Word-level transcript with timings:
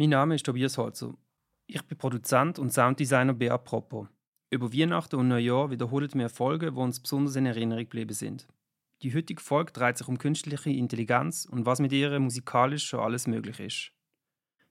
Mein 0.00 0.10
Name 0.10 0.36
ist 0.36 0.46
Tobias 0.46 0.78
Holzer. 0.78 1.12
Ich 1.66 1.82
bin 1.82 1.98
Produzent 1.98 2.60
und 2.60 2.72
Sounddesigner 2.72 3.34
bei 3.34 3.50
Apropos. 3.50 4.06
Über 4.48 4.72
Weihnachten 4.72 5.16
und 5.16 5.26
Neujahr 5.26 5.72
wiederholen 5.72 6.08
wir 6.14 6.22
Erfolge, 6.22 6.70
die 6.70 6.78
uns 6.78 7.00
besonders 7.00 7.34
in 7.34 7.46
Erinnerung 7.46 7.82
geblieben 7.82 8.12
sind. 8.12 8.46
Die 9.02 9.12
heutige 9.12 9.42
Folge 9.42 9.72
dreht 9.72 9.98
sich 9.98 10.06
um 10.06 10.16
künstliche 10.16 10.70
Intelligenz 10.70 11.46
und 11.46 11.66
was 11.66 11.80
mit 11.80 11.90
ihr 11.90 12.16
musikalisch 12.20 12.86
schon 12.86 13.00
alles 13.00 13.26
möglich 13.26 13.58
ist. 13.58 13.90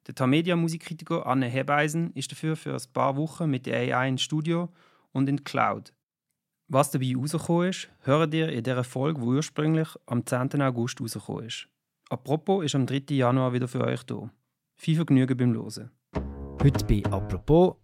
Der 0.07 0.15
Tamedia-Musikkritiker 0.15 1.25
Anne 1.25 1.47
Hebeisen 1.47 2.13
ist 2.13 2.31
dafür 2.31 2.55
für 2.55 2.73
ein 2.73 2.93
paar 2.93 3.17
Wochen 3.17 3.49
mit 3.49 3.65
der 3.65 3.97
AI 3.97 4.07
ins 4.07 4.21
Studio 4.21 4.71
und 5.11 5.27
in 5.27 5.35
die 5.35 5.43
Cloud. 5.43 5.93
Was 6.69 6.91
dabei 6.91 7.13
rausgekommen 7.17 7.71
ist, 7.71 7.89
hört 8.03 8.33
ihr 8.33 8.47
in 8.47 8.63
der 8.63 8.81
Folge, 8.85 9.19
die 9.19 9.27
ursprünglich 9.27 9.89
am 10.05 10.25
10. 10.25 10.61
August 10.61 11.01
rausgekommen 11.01 11.47
ist. 11.47 11.67
Apropos 12.07 12.63
ist 12.63 12.75
am 12.75 12.85
3. 12.85 13.13
Januar 13.13 13.51
wieder 13.51 13.67
für 13.67 13.81
euch 13.81 14.03
da. 14.03 14.31
Viel 14.79 14.95
Vergnügen 14.95 15.35
beim 15.35 15.53
Hören. 15.55 15.89
Heute 16.63 16.85
bei 16.85 17.03
«Apropos», 17.11 17.75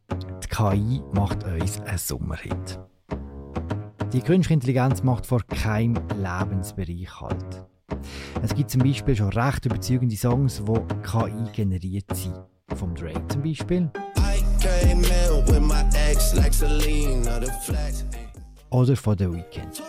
die 0.44 0.48
KI 0.48 1.02
macht 1.12 1.44
uns 1.44 1.82
einen 1.82 1.98
Sommerhit. 1.98 2.80
Die 4.14 4.22
künstliche 4.22 4.54
Intelligenz 4.54 5.02
macht 5.02 5.26
vor 5.26 5.42
keinem 5.42 5.96
Lebensbereich 6.10 7.20
Halt. 7.20 7.66
Es 8.44 8.54
gibt 8.54 8.70
zum 8.70 8.84
Beispiel 8.84 9.16
schon 9.16 9.30
recht 9.30 9.66
überzeugende 9.66 10.16
Songs, 10.16 10.62
die 10.64 10.96
KI 11.02 11.52
generiert 11.52 12.16
sind. 12.16 12.40
Vom 12.76 12.94
Drake 12.94 13.28
zum 13.28 13.42
Beispiel. 13.42 13.92
Oder 18.70 18.96
von 18.96 19.18
The 19.18 19.32
Weeknd. 19.32 19.84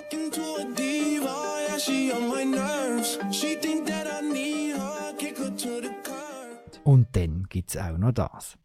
Und 6.84 7.08
dann 7.12 7.46
gibt 7.48 7.70
es 7.70 7.76
auch 7.78 7.96
noch 7.96 8.12
das. 8.12 8.58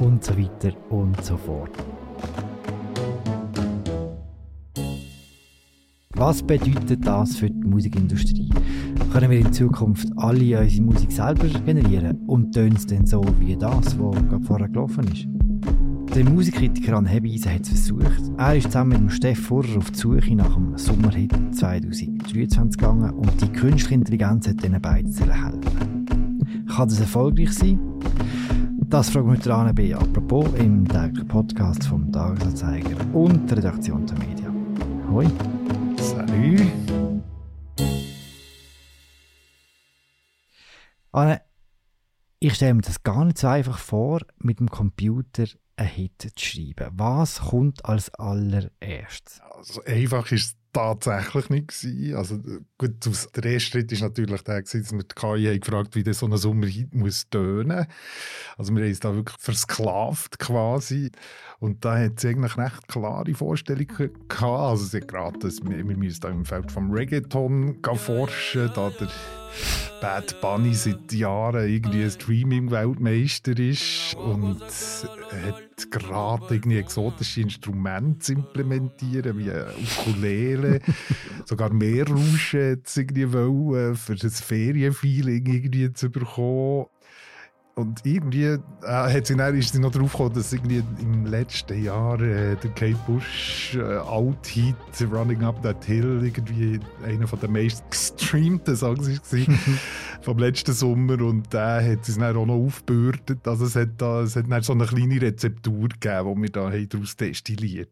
Und 0.00 0.24
so 0.24 0.38
weiter 0.38 0.72
und 0.90 1.22
so 1.22 1.36
fort. 1.36 1.70
Was 6.10 6.42
bedeutet 6.42 7.06
das 7.06 7.36
für 7.36 7.50
die 7.50 7.68
Musikindustrie? 7.68 8.48
Können 9.16 9.30
wir 9.30 9.38
in 9.38 9.50
Zukunft 9.50 10.08
alle 10.16 10.60
unsere 10.60 10.82
Musik 10.82 11.10
selber 11.10 11.48
generieren 11.64 12.18
und 12.26 12.52
tönt 12.52 12.76
es 12.76 12.84
dann 12.84 13.06
so 13.06 13.24
wie 13.40 13.56
das, 13.56 13.98
was 13.98 14.14
gerade 14.28 14.44
vorher 14.44 14.68
gelaufen 14.68 15.04
ist? 15.10 15.26
Der 16.14 16.22
Musikkritiker 16.22 16.98
An 16.98 17.06
Hebeisen 17.06 17.50
hat 17.50 17.62
es 17.62 17.68
versucht. 17.68 18.30
Er 18.36 18.56
ist 18.56 18.64
zusammen 18.64 19.04
mit 19.04 19.12
Steff 19.14 19.40
Furrer 19.40 19.78
auf 19.78 19.90
die 19.90 19.98
Suche 19.98 20.34
nach 20.34 20.52
dem 20.52 20.76
Sommerhit 20.76 21.32
2023 21.50 22.78
gegangen 22.78 23.10
und 23.12 23.40
die 23.40 23.48
künstliche 23.48 23.94
Intelligenz 23.94 24.48
hat 24.48 24.62
diesen 24.62 24.82
beiden 24.82 25.14
helfen. 25.14 26.06
Kann 26.68 26.88
das 26.88 27.00
erfolgreich 27.00 27.54
sein? 27.54 27.80
Das 28.90 29.08
fragen 29.08 29.28
wir 29.28 29.38
heute 29.38 29.54
an 29.54 29.74
bei 29.74 29.96
«Apropos» 29.96 30.46
im 30.58 30.86
täglichen 30.86 31.26
Podcast 31.26 31.86
vom 31.86 32.12
Tagesanzeiger 32.12 32.96
und 33.14 33.50
der 33.50 33.56
Redaktion 33.56 34.04
der 34.04 34.18
Medien. 34.18 34.52
Hoi! 35.10 35.26
Salut. 35.96 37.05
Anne, 41.16 41.40
ich 42.40 42.52
stelle 42.56 42.74
mir 42.74 42.82
das 42.82 43.02
gar 43.02 43.24
nicht 43.24 43.38
so 43.38 43.46
einfach 43.46 43.78
vor, 43.78 44.20
mit 44.36 44.60
dem 44.60 44.68
Computer 44.68 45.46
einen 45.76 45.88
Hit 45.88 46.12
zu 46.20 46.28
schreiben. 46.36 46.90
Was 46.92 47.40
kommt 47.40 47.86
als 47.86 48.12
allererstes? 48.16 49.40
Also 49.50 49.82
einfach 49.84 50.30
ist 50.30 50.44
es 50.44 50.56
tatsächlich 50.74 51.48
nicht. 51.48 52.14
Also 52.14 52.38
gut, 52.76 52.96
der 53.34 53.44
erste 53.50 53.70
Schritt 53.70 53.92
ist 53.92 54.02
natürlich 54.02 54.42
der 54.42 54.60
dass 54.60 54.74
wir 54.74 55.04
die 55.04 55.14
KI 55.14 55.46
haben 55.46 55.60
gefragt, 55.60 55.94
wie 55.94 56.02
das 56.02 56.18
so 56.18 56.26
ein 56.26 56.36
Sommerhit 56.36 56.94
muss 56.94 57.30
tönen. 57.30 57.86
Also 58.58 58.74
wir 58.74 58.82
haben 58.82 58.90
uns 58.90 59.00
da 59.00 59.14
wirklich 59.14 59.40
versklavt 59.40 60.38
quasi. 60.38 61.10
Und 61.60 61.82
da 61.82 61.96
hat 61.96 62.20
sie 62.20 62.28
eigentlich 62.28 62.58
recht 62.58 62.88
klare 62.88 63.32
Vorstellungen 63.32 64.12
gehabt. 64.28 64.42
Also 64.42 64.84
sie 64.84 64.98
hat 64.98 65.08
geraten, 65.08 65.50
wir, 65.62 65.88
wir 65.88 65.96
müssen 65.96 66.20
da 66.20 66.28
im 66.28 66.44
Feld 66.44 66.70
vom 66.70 66.90
Reggaeton 66.90 67.80
forschen, 67.96 68.70
da 68.74 68.90
der 68.90 69.08
Bad 70.00 70.40
Bunny 70.40 70.74
seit 70.74 71.12
Jahren 71.12 71.68
irgendwie 71.68 72.04
ein 72.04 72.10
Streaming-Weltmeister 72.10 73.58
ist 73.58 74.14
und 74.14 74.60
hat 74.60 75.90
gerade 75.90 76.54
irgendwie 76.54 76.78
exotische 76.78 77.42
Instrumente 77.42 78.18
zu 78.18 78.32
implementieren, 78.34 79.38
wie 79.38 79.50
Ukulele, 79.50 80.80
sogar 81.44 81.72
mehr 81.72 82.06
Rauschen 82.06 82.72
hat 82.72 82.96
irgendwie 82.96 83.32
wollen, 83.32 83.96
für 83.96 84.16
das 84.16 84.40
Ferienfeeling 84.40 85.46
irgendwie 85.46 85.92
zu 85.92 86.10
bekommen. 86.10 86.86
Und 87.78 88.06
irgendwie 88.06 88.44
äh, 88.44 88.58
hat 88.86 89.26
sie 89.26 89.36
dann, 89.36 89.54
ist 89.54 89.74
sie 89.74 89.78
noch 89.80 89.90
drauf 89.90 90.12
gekommen, 90.12 90.32
dass 90.32 90.50
irgendwie 90.50 90.82
im 90.98 91.26
letzten 91.26 91.84
Jahr 91.84 92.18
äh, 92.22 92.56
der 92.56 92.70
Kate 92.70 92.98
Bush 93.06 93.76
äh, 93.76 93.82
Alt 93.82 94.46
Heat 94.46 94.74
Running 95.12 95.44
Up 95.44 95.62
That 95.62 95.84
Hill 95.84 96.22
irgendwie 96.24 96.80
einer 97.04 97.26
von 97.26 97.38
den 97.38 97.52
meist 97.52 97.84
gestreamten 97.90 98.74
Songs 98.74 99.06
war 99.30 99.58
vom 100.22 100.38
letzten 100.38 100.72
Sommer 100.72 101.20
und 101.20 101.52
der 101.52 101.86
hat 101.86 102.06
sie 102.06 102.18
dann 102.18 102.34
auch 102.38 102.46
noch 102.46 102.54
aufgebürdet. 102.54 103.46
Also 103.46 103.66
es 103.66 103.76
hat, 103.76 103.90
da, 103.98 104.22
es 104.22 104.36
hat 104.36 104.50
dann 104.50 104.62
so 104.62 104.72
eine 104.72 104.86
kleine 104.86 105.20
Rezeptur 105.20 105.90
gegeben, 105.90 106.34
die 106.34 106.42
wir 106.44 106.50
da 106.50 106.70
daraus 106.70 107.14
destilliert 107.14 107.90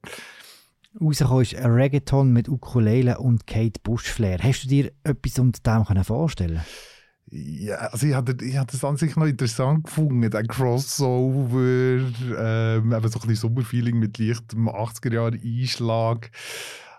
Rausgekommen 0.98 1.42
ist 1.42 1.56
ein 1.56 1.72
Reggaeton 1.72 2.32
mit 2.32 2.48
Ukulele 2.48 3.18
und 3.18 3.46
Kate 3.46 3.80
Bush 3.82 4.04
Flair. 4.04 4.38
Hast 4.42 4.64
du 4.64 4.68
dir 4.68 4.92
etwas 5.02 5.38
unter 5.38 5.60
dem 5.60 6.04
vorstellen 6.04 6.54
können? 6.54 6.93
Ja, 7.36 7.76
also 7.76 8.06
ich 8.06 8.14
habe 8.14 8.36
ich 8.44 8.54
das 8.54 8.84
an 8.84 8.96
sich 8.96 9.16
noch 9.16 9.26
interessant 9.26 9.86
gefunden, 9.86 10.30
der 10.30 10.44
Crossover, 10.44 11.58
ähm, 11.58 12.92
eben 12.92 13.08
so 13.08 13.18
ein 13.18 13.26
bisschen 13.26 13.34
Sommerfeeling 13.34 13.98
mit 13.98 14.18
leichtem 14.18 14.68
80er-Jahre-Einschlag. 14.68 16.30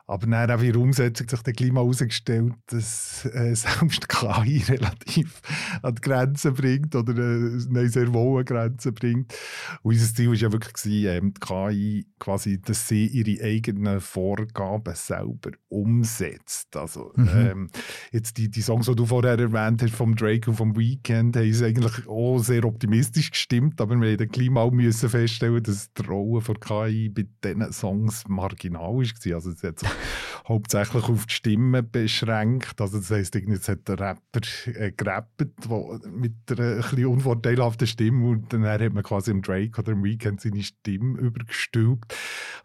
Aber 0.08 0.28
dann 0.28 0.52
auch 0.52 0.62
in 0.62 0.72
der 0.72 0.82
Umsetzung 0.82 1.28
sich 1.28 1.42
dann 1.42 1.54
gleich 1.54 1.72
mal 1.72 1.82
herausgestellt, 1.82 2.54
dass 2.68 3.26
äh, 3.26 3.56
selbst 3.56 4.08
KI 4.08 4.64
relativ 4.70 5.42
an 5.82 5.96
die 5.96 6.02
Grenzen 6.02 6.54
bringt 6.54 6.96
oder 6.96 7.14
äh, 7.14 7.60
nein, 7.70 7.90
sehr 7.90 8.14
wohl 8.14 8.40
an 8.40 8.46
Grenzen 8.46 8.94
bringt. 8.94 9.34
Und 9.82 9.94
unser 9.94 10.14
Ziel 10.14 10.28
war 10.28 10.36
ja 10.36 10.52
wirklich, 10.52 10.74
gewesen, 10.74 11.08
ähm, 11.08 11.34
die 11.34 11.40
KI 11.40 12.08
quasi, 12.20 12.62
dass 12.62 12.88
sie 12.88 13.08
ihre 13.08 13.44
eigenen 13.44 14.00
Vorgaben 14.00 14.94
selber 14.94 15.52
umsetzt. 15.70 16.76
Also 16.78 17.12
mhm. 17.16 17.30
ähm, 17.36 17.70
jetzt 18.12 18.38
die, 18.38 18.50
die 18.50 18.62
Songs, 18.62 18.86
die 18.86 18.96
du 18.96 19.08
vorher 19.08 19.40
erwähnt 19.40 19.82
hast, 19.82 19.96
vom 19.96 20.16
Drake 20.16 20.52
und 20.52 20.56
vom 20.56 20.78
Weekend, 20.78 21.36
haben 21.36 21.52
sie 21.52 21.66
eigentlich 21.66 22.08
auch 22.08 22.40
sehr 22.40 22.64
optimistisch 22.66 23.32
gestimmt, 23.32 23.82
aber 23.82 24.00
wir 24.00 24.12
mussten 24.12 24.28
gleich 24.28 24.50
mal 24.50 24.70
müssen 24.70 25.10
feststellen, 25.10 25.64
dass 25.64 25.92
die 25.94 26.04
Rolle 26.04 26.42
von 26.42 26.60
KI 26.60 27.10
bei 27.10 27.26
diesen 27.44 27.72
Songs 27.72 28.24
marginal 28.28 28.82
war. 28.82 29.36
Also 29.36 29.52
es 29.52 29.64
hat 29.64 29.95
hauptsächlich 30.48 31.04
auf 31.06 31.26
die 31.26 31.34
Stimme 31.34 31.84
beschränkt. 31.84 32.80
Also 32.80 33.00
das 33.00 33.10
heisst, 33.10 33.36
jetzt 33.36 33.68
hat 33.68 33.88
der 33.88 34.00
Rapper 34.00 34.42
äh, 34.66 34.92
gerappt 34.92 35.48
wo, 35.68 36.00
mit 36.10 36.34
einer 36.52 36.86
ein 36.86 37.06
unvorteilhaften 37.06 37.88
Stimme 37.88 38.28
und 38.28 38.54
dann 38.54 38.66
hat 38.66 38.94
man 38.94 39.04
quasi 39.04 39.32
im 39.32 39.42
Drake 39.42 39.80
oder 39.80 39.92
im 39.94 40.04
Weekend 40.04 40.42
seine 40.42 40.64
Stimme 40.64 41.20
übergestülpt. 41.20 42.16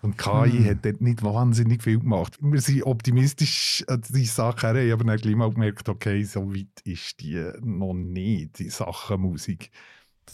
Und 0.02 0.18
KI 0.18 0.50
hm. 0.50 0.66
hat 0.66 0.84
dort 0.84 1.00
nicht 1.00 1.22
wahnsinnig 1.22 1.82
viel 1.82 2.00
gemacht. 2.00 2.36
Wir 2.40 2.60
sind 2.60 2.84
optimistisch 2.84 3.84
an 3.86 4.02
die 4.08 4.26
Sache 4.26 4.74
her, 4.74 4.92
aber 4.92 5.04
dann 5.04 5.16
gleich 5.16 5.36
mal 5.36 5.50
gemerkt, 5.50 5.88
okay, 5.88 6.22
so 6.24 6.54
weit 6.54 6.80
ist 6.84 7.20
die 7.20 7.50
noch 7.60 7.94
nicht, 7.94 8.58
die 8.58 8.70
Sache 8.70 9.16
Musik. 9.16 9.70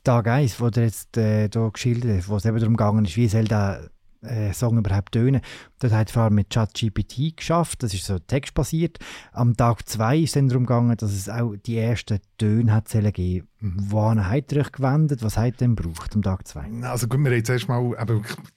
Tag 0.04 0.28
1, 0.28 0.60
wo 0.60 0.70
du 0.70 0.82
jetzt 0.82 1.16
äh, 1.16 1.48
hier 1.52 1.70
geschildert 1.70 2.18
hast, 2.18 2.28
wo 2.28 2.36
es 2.36 2.44
eben 2.44 2.58
darum 2.58 2.76
gegangen 2.76 3.04
ist, 3.04 3.16
wie 3.16 3.28
soll 3.28 3.44
der 3.44 3.90
äh, 4.22 4.52
Song 4.52 4.78
überhaupt 4.78 5.12
tönen. 5.12 5.40
Das 5.78 5.92
hat 5.92 6.10
vor 6.10 6.22
allem 6.22 6.34
mit 6.34 6.50
ChatGPT 6.50 7.36
geschafft, 7.36 7.82
das 7.82 7.92
ist 7.92 8.06
so 8.06 8.18
textbasiert. 8.18 8.98
Am 9.32 9.56
Tag 9.56 9.86
2 9.86 10.18
ist 10.18 10.36
es 10.36 10.48
darum 10.48 10.64
gegangen, 10.64 10.96
dass 10.96 11.12
es 11.12 11.28
auch 11.28 11.54
die 11.54 11.78
ersten 11.78 12.20
Töne 12.38 12.72
hat 12.72 12.88
geben 13.12 13.48
Wohin 13.60 14.28
habt 14.28 14.52
ihr 14.52 14.60
euch 14.60 14.70
gewendet? 14.70 15.22
Was 15.22 15.38
habt 15.38 15.46
ihr 15.46 15.52
denn 15.52 15.76
gebraucht 15.76 16.14
am 16.14 16.22
Tag 16.22 16.46
2? 16.46 16.82
Also 16.82 17.08
gut, 17.08 17.20
wir 17.20 17.30
haben 17.30 17.36
jetzt 17.36 17.48
erstmal 17.48 17.94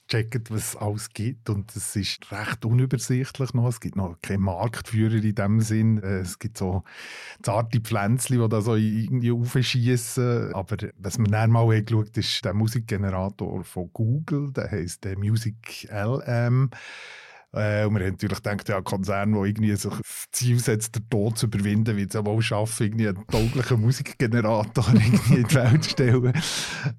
gecheckt, 0.07 0.51
was 0.51 0.69
es 0.69 0.75
alles 0.75 1.09
gibt 1.09 1.49
und 1.49 1.73
es 1.75 1.95
ist 1.95 2.29
recht 2.31 2.65
unübersichtlich 2.65 3.53
noch. 3.53 3.69
Es 3.69 3.79
gibt 3.79 3.95
noch 3.95 4.17
keinen 4.21 4.41
Marktführer 4.41 5.15
in 5.15 5.35
dem 5.35 5.61
Sinn. 5.61 6.03
Äh, 6.03 6.19
es 6.19 6.37
gibt 6.37 6.57
so 6.57 6.83
zarte 7.41 7.79
Pflänzchen, 7.79 8.41
die 8.41 8.49
da 8.49 8.59
so 8.59 8.75
irgendwie 8.75 9.31
aufschießen. 9.31 10.53
Aber 10.53 10.75
was 10.97 11.17
wir 11.17 11.27
dann 11.27 11.51
mal 11.51 11.61
haben 11.61 11.85
geschaut 11.85 12.17
ist 12.17 12.43
der 12.43 12.53
Musikgenerator 12.53 13.63
von 13.63 13.89
Google, 13.93 14.51
der 14.51 14.69
heißt 14.69 15.05
der 15.05 15.17
Music 15.17 15.87
LM. 15.89 16.71
Äh, 17.51 17.85
und 17.85 17.95
wir 17.95 18.05
haben 18.05 18.11
natürlich 18.11 18.41
gedacht, 18.41 18.69
ja, 18.69 18.77
ein 18.77 18.83
Konzern, 18.83 19.33
der 19.33 19.43
irgendwie 19.43 19.75
sich 19.75 19.91
das 19.91 20.25
Ziel 20.31 20.59
setzt, 20.59 20.95
den 20.95 21.09
Tod 21.09 21.37
zu 21.37 21.47
überwinden, 21.47 21.97
wird 21.97 22.09
es 22.09 22.13
ja 22.13 22.25
wohl 22.25 22.41
schaffen, 22.41 22.83
irgendwie 22.87 23.07
einen 23.07 23.27
tauglichen 23.27 23.81
Musikgenerator 23.81 24.85
irgendwie 24.93 25.35
in 25.35 25.47
die 25.47 25.55
Welt 25.55 25.83
zu 25.83 25.89
stellen. 25.89 26.33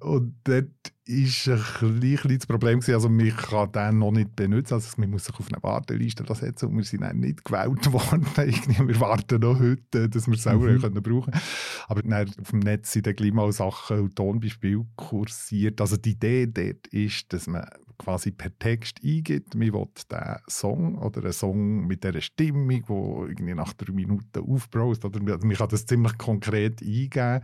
Und 0.00 0.34
dort 0.44 0.70
ist 1.06 1.48
ein 1.48 2.00
bisschen 2.00 2.38
das 2.38 2.46
Problem 2.46 2.80
gewesen, 2.80 2.94
also 2.94 3.08
man 3.08 3.34
kann 3.36 3.72
den 3.72 3.98
noch 3.98 4.12
nicht 4.12 4.36
benutzen, 4.36 4.74
also 4.74 4.88
man 4.98 5.10
muss 5.10 5.24
sich 5.24 5.34
auf 5.38 5.48
eine 5.52 5.62
Warteliste 5.62 6.24
setzen 6.34 6.68
und 6.68 6.76
wir 6.76 6.84
sind 6.84 7.02
dann 7.02 7.18
nicht 7.18 7.44
gewählt 7.44 7.92
worden. 7.92 8.26
wir 8.36 9.00
warten 9.00 9.40
noch 9.40 9.58
heute, 9.58 10.08
dass 10.08 10.26
wir 10.26 10.34
es 10.34 10.42
selber 10.42 10.70
mhm. 10.70 10.80
können 10.80 11.02
brauchen 11.02 11.32
können. 11.32 11.42
Aber 11.88 12.02
dann 12.02 12.30
auf 12.40 12.50
dem 12.50 12.60
Netz 12.60 12.92
sind 12.92 13.06
dann 13.06 13.16
gleich 13.16 13.32
mal 13.32 13.50
Sachen 13.52 14.00
und 14.00 14.16
Tonbeispiele 14.16 14.86
kursiert. 14.96 15.80
Also 15.80 15.96
die 15.96 16.10
Idee 16.10 16.46
dort 16.46 16.86
ist, 16.88 17.32
dass 17.32 17.46
man 17.46 17.66
quasi 18.00 18.30
per 18.30 18.56
Text 18.58 19.00
eingibt, 19.04 19.54
man 19.54 19.72
will 19.72 19.86
diesen 19.94 20.36
Song 20.48 20.98
oder 20.98 21.22
einen 21.22 21.32
Song 21.32 21.86
mit 21.86 22.02
dieser 22.02 22.20
Stimmung, 22.20 22.68
die 22.68 23.30
irgendwie 23.30 23.54
nach 23.54 23.74
drei 23.74 23.92
Minuten 23.92 24.40
aufbraust, 24.40 25.04
oder 25.04 25.22
man 25.22 25.52
kann 25.52 25.68
das 25.68 25.86
ziemlich 25.86 26.16
konkret 26.16 26.80
eingeben 26.80 27.42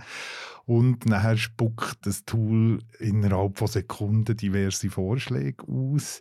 und 0.67 1.07
nachher 1.07 1.37
spuckt 1.37 2.05
das 2.07 2.25
Tool 2.25 2.81
innerhalb 2.99 3.59
von 3.59 3.69
Sekunden 3.69 4.37
diverse 4.37 4.91
Vorschläge 4.91 5.65
aus. 5.69 6.21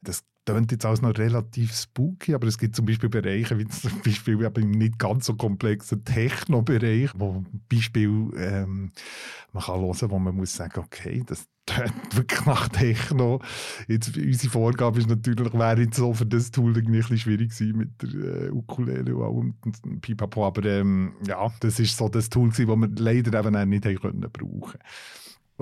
Das 0.00 0.24
klingt 0.44 0.72
jetzt 0.72 0.84
alles 0.84 1.02
noch 1.02 1.16
relativ 1.16 1.72
spooky, 1.72 2.34
aber 2.34 2.46
es 2.48 2.58
gibt 2.58 2.74
zum 2.74 2.86
Beispiel 2.86 3.08
Bereiche, 3.08 3.58
wie 3.58 3.66
zum 3.66 4.00
Beispiel 4.04 4.40
im 4.40 4.70
nicht 4.72 4.98
ganz 4.98 5.26
so 5.26 5.34
komplexen 5.34 6.04
Techno-Bereich, 6.04 7.10
wo 7.14 7.44
Beispiel 7.68 8.30
ähm, 8.36 8.92
man 9.52 9.62
kann 9.62 9.80
hören, 9.80 10.10
wo 10.10 10.18
man 10.18 10.34
muss 10.34 10.54
sagen, 10.54 10.80
okay, 10.80 11.22
das 11.26 11.46
tönt 11.66 11.92
wirklich 12.16 12.44
nach 12.44 12.68
Techno. 12.68 13.40
Jetzt, 13.86 14.16
unsere 14.16 14.52
Vorgabe 14.52 14.98
ist 14.98 15.08
natürlich, 15.08 15.52
wäre 15.52 15.80
jetzt 15.80 15.96
so 15.96 16.12
für 16.12 16.26
das 16.26 16.50
Tool 16.50 16.76
ein 16.76 16.90
bisschen 16.90 17.18
schwierig 17.18 17.50
gewesen 17.50 17.78
mit 17.78 18.02
der 18.02 18.46
äh, 18.46 18.50
Ukulele 18.50 19.14
und 19.14 19.24
allem 19.24 19.54
und 19.62 20.00
Pipapo, 20.00 20.46
aber 20.46 20.64
ähm, 20.64 21.14
ja, 21.26 21.52
das 21.60 21.78
ist 21.78 21.96
so 21.96 22.08
das 22.08 22.28
Tool 22.28 22.50
gewesen, 22.50 22.66
das 22.66 22.76
wir 22.76 23.04
leider 23.04 23.38
eben 23.38 23.56
auch 23.56 23.64
nicht 23.64 23.86
haben 23.86 24.00
können 24.00 24.30
brauchen 24.32 24.78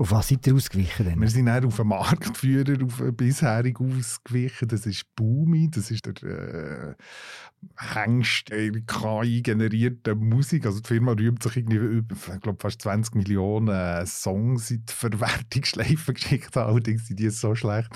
auf 0.00 0.12
was 0.12 0.28
seid 0.28 0.46
ihr 0.46 0.54
ausgewichen? 0.54 1.04
Denn? 1.04 1.20
Wir 1.20 1.28
sind 1.28 1.46
eher 1.46 1.66
auf 1.66 1.78
einen 1.78 1.90
Marktführer 1.90 2.82
auf 2.82 3.02
bisherig 3.12 3.78
ausgewichen. 3.78 4.66
Das 4.66 4.86
ist 4.86 5.04
Boomi, 5.14 5.70
das 5.70 5.90
ist 5.90 6.06
der 6.06 6.22
äh, 6.22 6.94
Hengst 7.76 8.46
KI-generierte 8.46 10.14
Musik. 10.14 10.64
Also 10.64 10.80
die 10.80 10.88
Firma 10.88 11.12
rühmt 11.12 11.42
sich 11.42 11.58
irgendwie 11.58 11.98
ich 12.08 12.40
glaube, 12.40 12.58
fast 12.58 12.80
20 12.80 13.14
Millionen 13.14 14.06
Songs 14.06 14.70
in 14.70 14.86
die 14.86 14.92
Verwertungsschleife 14.92 16.12
geschickt. 16.14 16.56
Allerdings 16.56 17.08
sind 17.08 17.20
die 17.20 17.28
so 17.28 17.54
schlecht, 17.54 17.90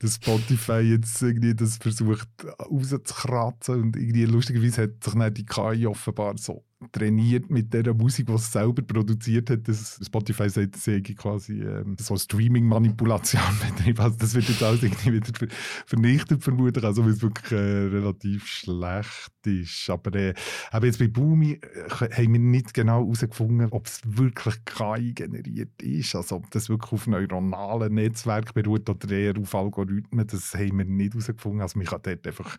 dass 0.00 0.16
Spotify 0.16 0.80
jetzt 0.80 1.22
irgendwie 1.22 1.54
das 1.54 1.78
versucht 1.78 2.28
rauszukratzen. 2.70 3.80
Und 3.80 3.96
irgendwie 3.96 4.26
lustigerweise 4.26 4.82
hat 4.82 5.02
sich 5.02 5.14
dann 5.14 5.32
die 5.32 5.46
KI 5.46 5.86
offenbar 5.86 6.36
so 6.36 6.62
trainiert 6.92 7.50
mit 7.50 7.72
der 7.74 7.92
Musik, 7.92 8.26
die 8.26 8.32
es 8.32 8.50
selber 8.50 8.82
produziert 8.82 9.50
hat. 9.50 9.68
Das 9.68 10.00
Spotify 10.02 10.48
sagt, 10.48 10.76
es 10.76 10.84
sei 10.84 11.00
quasi 11.00 11.60
ähm, 11.60 11.96
so 11.98 12.16
Streaming-Manipulation 12.16 13.42
betrieben. 13.76 14.00
Also 14.00 14.16
das 14.18 14.34
wird 14.34 14.48
jetzt 14.48 14.62
alles 14.62 14.82
irgendwie 14.82 15.12
wieder 15.12 15.48
vernichtet 15.86 16.42
vermutlich, 16.42 16.84
also 16.84 17.04
weil 17.04 17.12
es 17.12 17.22
wirklich 17.22 17.52
äh, 17.52 17.56
relativ 17.56 18.46
schlecht 18.46 19.32
ist. 19.44 19.90
Aber 19.90 20.14
äh, 20.14 20.34
aber 20.70 20.86
jetzt 20.86 20.98
bei 20.98 21.08
Boomi 21.08 21.52
äh, 21.52 21.90
haben 21.90 22.32
wir 22.32 22.40
nicht 22.40 22.72
genau 22.72 23.02
herausgefunden, 23.04 23.68
ob 23.70 23.86
es 23.86 24.00
wirklich 24.04 24.64
KI 24.64 25.12
generiert 25.12 25.82
ist, 25.82 26.14
also 26.14 26.36
ob 26.36 26.50
das 26.50 26.68
wirklich 26.68 26.92
auf 26.92 27.06
neuronalen 27.06 27.94
Netzwerken 27.94 28.52
beruht 28.54 28.88
oder 28.88 29.10
eher 29.10 29.36
auf 29.38 29.54
Algorithmen, 29.54 30.26
das 30.26 30.54
haben 30.54 30.78
wir 30.78 30.84
nicht 30.84 31.12
herausgefunden. 31.12 31.60
Also 31.60 31.78
man 31.78 31.86
kann 31.86 32.00
dort 32.02 32.26
einfach 32.26 32.56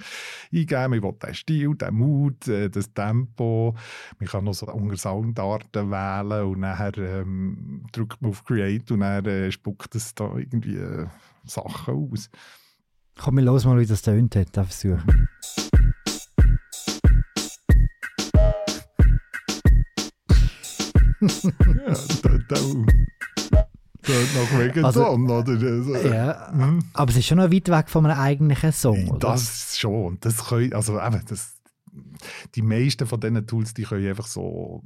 eingeben, 0.53 0.91
man 0.91 1.03
will 1.03 1.13
den 1.23 1.33
Stil, 1.33 1.75
den 1.75 1.95
Mut, 1.95 2.47
äh, 2.47 2.69
das 2.69 2.93
Tempo, 2.93 3.75
man 4.19 4.27
kann 4.27 4.43
noch 4.43 4.53
so 4.53 4.67
unter 4.67 4.97
Soundarten 4.97 5.91
wählen 5.91 6.45
und 6.45 6.59
nachher 6.59 6.97
ähm, 6.97 7.85
drückt 7.91 8.21
man 8.21 8.31
auf 8.31 8.43
Create 8.43 8.91
und 8.91 9.01
dann 9.01 9.25
äh, 9.25 9.51
spuckt 9.51 9.95
es 9.95 10.13
da 10.15 10.35
irgendwie 10.35 10.75
äh, 10.77 11.07
Sachen 11.45 11.93
aus. 11.93 12.29
Komm, 13.19 13.37
wir 13.37 13.43
los 13.43 13.65
mal, 13.65 13.79
wie 13.79 13.85
das 13.85 14.01
tönt 14.01 14.35
hat, 14.35 14.55
den 14.55 14.65
Versuch. 14.65 14.99
ja, 21.21 21.93
da, 22.23 22.37
da, 22.49 22.55
nach 24.11 24.59
Reggaeton, 24.59 24.85
also, 24.85 25.07
oder? 25.07 25.35
Also, 25.35 25.95
ja, 25.95 26.51
hm. 26.51 26.83
aber 26.93 27.11
es 27.11 27.17
ist 27.17 27.27
schon 27.27 27.37
noch 27.37 27.51
weit 27.51 27.69
weg 27.69 27.89
von 27.89 28.05
einem 28.05 28.19
eigentlichen 28.19 28.71
Song, 28.71 29.09
oder? 29.09 29.19
Das 29.19 29.77
schon. 29.77 30.17
Das 30.21 30.47
können, 30.47 30.73
also 30.73 30.99
eben, 30.99 31.21
das, 31.27 31.60
die 32.55 32.61
meisten 32.61 33.07
von 33.07 33.19
diesen 33.19 33.45
Tools, 33.47 33.73
die 33.73 33.83
können 33.83 34.07
einfach 34.07 34.27
so 34.27 34.83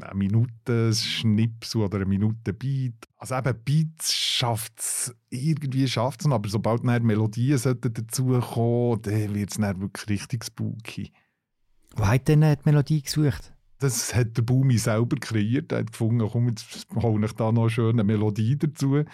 eine 0.00 0.14
Minute 0.14 0.92
Schnipsel 0.92 1.82
oder 1.82 1.96
eine 1.96 2.06
Minute 2.06 2.52
Beat. 2.52 2.94
Also 3.16 3.36
eben 3.36 3.54
Beats 3.64 4.12
schafft 4.12 4.78
es, 4.78 5.14
irgendwie 5.30 5.88
schafft 5.88 6.24
aber 6.26 6.48
sobald 6.48 6.84
dann 6.84 7.02
Melodien 7.02 7.58
dazukommen, 7.58 9.02
dann 9.02 9.34
wird 9.34 9.52
es 9.52 9.58
wirklich 9.58 10.08
richtig 10.08 10.44
spooky. 10.44 11.12
Wo 11.96 12.06
hat 12.06 12.28
denn 12.28 12.40
die 12.40 12.56
Melodie 12.64 13.02
gesucht? 13.02 13.53
Das 13.78 14.14
hat 14.14 14.36
der 14.36 14.42
Bumi 14.42 14.78
selber 14.78 15.16
kreiert. 15.16 15.72
Er 15.72 15.80
hat 15.80 15.92
gefunden, 15.92 16.28
komm, 16.30 16.48
jetzt 16.48 16.86
hole 16.94 17.26
ich 17.26 17.32
da 17.32 17.52
noch 17.52 17.62
eine 17.62 17.70
schöne 17.70 18.04
Melodie 18.04 18.56
dazu. 18.56 19.04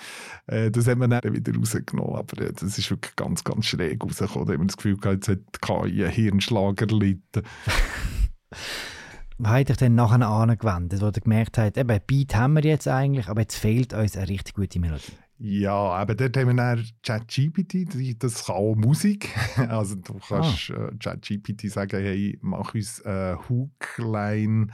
Äh, 0.46 0.70
das 0.70 0.86
haben 0.86 1.00
wir 1.00 1.08
dann 1.08 1.34
wieder 1.34 1.54
rausgenommen. 1.54 2.16
Aber 2.16 2.42
äh, 2.42 2.52
das 2.52 2.78
ist 2.78 2.90
wirklich 2.90 3.16
ganz, 3.16 3.44
ganz 3.44 3.66
schräg 3.66 4.02
rausgekommen. 4.04 4.46
Da 4.46 4.54
haben 4.54 4.66
das 4.66 4.76
Gefühl 4.76 4.96
gehabt, 4.96 5.26
jetzt 5.26 5.28
hat 5.28 5.62
KI 5.62 6.04
einen 6.04 6.12
Hirnschlag 6.12 6.80
erlitten. 6.80 7.42
Was 9.42 9.52
hat 9.52 9.70
euch 9.70 9.76
denn 9.78 9.94
nachher 9.94 10.28
angewendet, 10.28 11.00
wo 11.00 11.06
ihr 11.06 11.12
gemerkt 11.12 11.56
habt, 11.56 11.78
eben, 11.78 12.00
Beat 12.06 12.34
haben 12.34 12.56
wir 12.56 12.62
jetzt 12.62 12.86
eigentlich, 12.86 13.28
aber 13.28 13.40
jetzt 13.40 13.56
fehlt 13.56 13.94
uns 13.94 14.14
eine 14.14 14.28
richtig 14.28 14.54
gute 14.54 14.78
Melodie? 14.78 15.14
Ja, 15.42 15.72
aber 15.72 16.14
dort 16.14 16.36
haben 16.36 16.48
wir 16.48 16.54
dann 16.54 16.86
ChatGPT, 17.02 18.22
das 18.22 18.44
kann 18.44 18.56
auch 18.56 18.74
Musik. 18.74 19.34
Also 19.56 19.94
du 19.94 20.18
kannst 20.28 20.70
ah. 20.70 20.90
ChatGPT 20.98 21.70
sagen, 21.70 21.98
hey, 22.02 22.38
mach 22.42 22.74
uns 22.74 23.02
eine 23.02 23.38
Hookline 23.48 24.66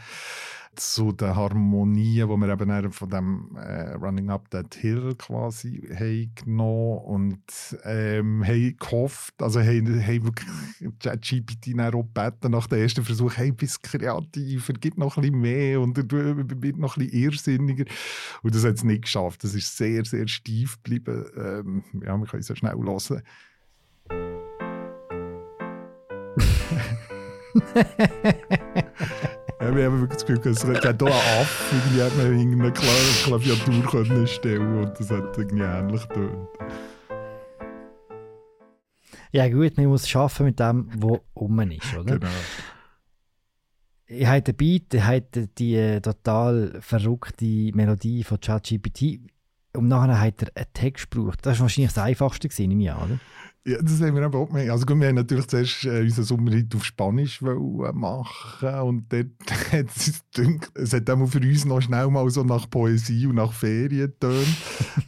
zu 0.77 1.13
den 1.13 1.35
Harmonien, 1.35 2.29
die 2.29 2.37
wir 2.37 2.49
eben 2.49 2.93
von 2.93 3.11
dem 3.11 3.57
äh, 3.57 3.93
Running 3.95 4.31
Up 4.31 4.51
That 4.51 4.75
Hill 4.75 5.15
quasi 5.17 5.83
haben 5.95 6.33
genommen 6.35 6.99
und 6.99 7.43
ähm, 7.85 8.45
haben 8.45 8.77
gehofft, 8.79 9.35
also 9.43 9.61
haben, 9.61 10.07
haben 10.07 10.25
wirklich 10.25 10.49
ChatGPT 11.01 11.79
auch 11.81 11.91
gebeten 11.91 12.51
nach 12.51 12.67
dem 12.67 12.79
ersten 12.81 13.05
Versuch, 13.05 13.37
hey, 13.37 13.53
bist 13.53 13.83
kreativer, 13.83 14.73
gib 14.75 14.99
noch 14.99 15.17
ein 15.17 15.23
bisschen 15.23 15.41
mehr 15.41 15.81
und 15.81 15.97
du 15.97 16.37
wird 16.63 16.79
noch 16.79 16.97
ein 16.97 17.07
bisschen 17.07 17.23
irrsinniger. 17.23 17.85
Und 18.43 18.55
das 18.55 18.65
hat 18.65 18.75
es 18.75 18.85
nicht 18.85 19.03
geschafft, 19.03 19.45
das 19.45 19.55
ist 19.55 19.77
sehr, 19.77 20.05
sehr 20.05 20.29
steif 20.29 20.77
geblieben, 20.83 21.25
ähm, 21.37 21.85
ja, 22.05 22.17
wir 22.17 22.27
können 22.27 22.41
es 22.41 22.49
ja 22.49 22.57
schnell 22.57 22.77
hören. 22.77 23.23
Ja, 29.59 29.75
wir 29.75 29.87
haben 29.87 30.01
wirklich 30.01 30.23
das 30.23 30.27
Gefühl, 30.27 30.53
es 30.53 30.65
hat 30.65 30.83
hier 30.83 30.91
einen 30.91 31.13
Aff, 31.15 31.73
irgendwie 31.73 32.03
hat 32.03 32.17
man 32.17 32.39
irgendeine 32.39 32.73
Klaviatur 32.73 33.91
können 33.91 34.27
stellen 34.27 34.85
und 34.85 35.01
das 35.01 35.11
hat 35.11 35.39
irgendwie 35.39 35.65
ähnlich 35.65 36.07
getönt. 36.09 36.49
Ja 39.33 39.49
gut, 39.49 39.77
man 39.79 39.87
muss 39.87 40.15
arbeiten 40.15 40.45
mit 40.45 40.61
dem, 40.61 40.91
was 40.97 41.21
um 41.33 41.59
ist, 41.71 41.97
oder? 41.97 42.19
Genau. 42.19 42.33
Ich 44.09 44.27
habe 44.27 44.43
den 44.43 44.57
Beat, 44.57 44.93
ich 44.93 45.03
habe 45.03 45.49
die 45.59 45.75
äh, 45.75 46.01
total 46.01 46.77
verrückte 46.81 47.73
Melodie 47.75 48.25
von 48.25 48.39
ChatGPT 48.39 49.21
und 49.73 49.89
nachher 49.89 50.21
hat 50.21 50.43
er 50.43 50.51
einen 50.55 50.73
Text 50.75 51.11
gebraucht. 51.11 51.39
Das 51.43 51.59
war 51.59 51.65
wahrscheinlich 51.65 51.95
das 51.95 52.05
Einfachste 52.05 52.49
im 52.63 52.81
Jahr, 52.81 53.03
oder? 53.03 53.19
Ja, 53.69 53.83
das 53.83 54.01
haben 54.01 54.15
wir 54.15 54.23
aber 54.23 54.39
auch 54.39 54.47
gemerkt. 54.47 54.71
Also 54.71 54.87
gut, 54.87 55.01
wir 55.01 55.09
haben 55.09 55.17
natürlich 55.17 55.49
zuerst 55.49 55.85
äh, 55.87 56.03
unseren 56.03 56.25
Sommerhit 56.25 56.73
auf 56.77 56.85
Spanisch 56.85 57.43
machen 57.43 58.81
und 58.81 59.13
dort 59.13 59.27
hat 59.73 59.87
es 59.97 60.23
es 60.75 60.93
hat 60.93 61.11
auch 61.11 61.27
für 61.27 61.41
uns 61.41 61.65
noch 61.65 61.81
schnell 61.81 62.07
mal 62.09 62.31
so 62.31 62.45
nach 62.45 62.71
Poesie 62.71 63.27
und 63.27 63.35
nach 63.35 63.53
Ferien 63.53 64.13
getönt. 64.13 64.47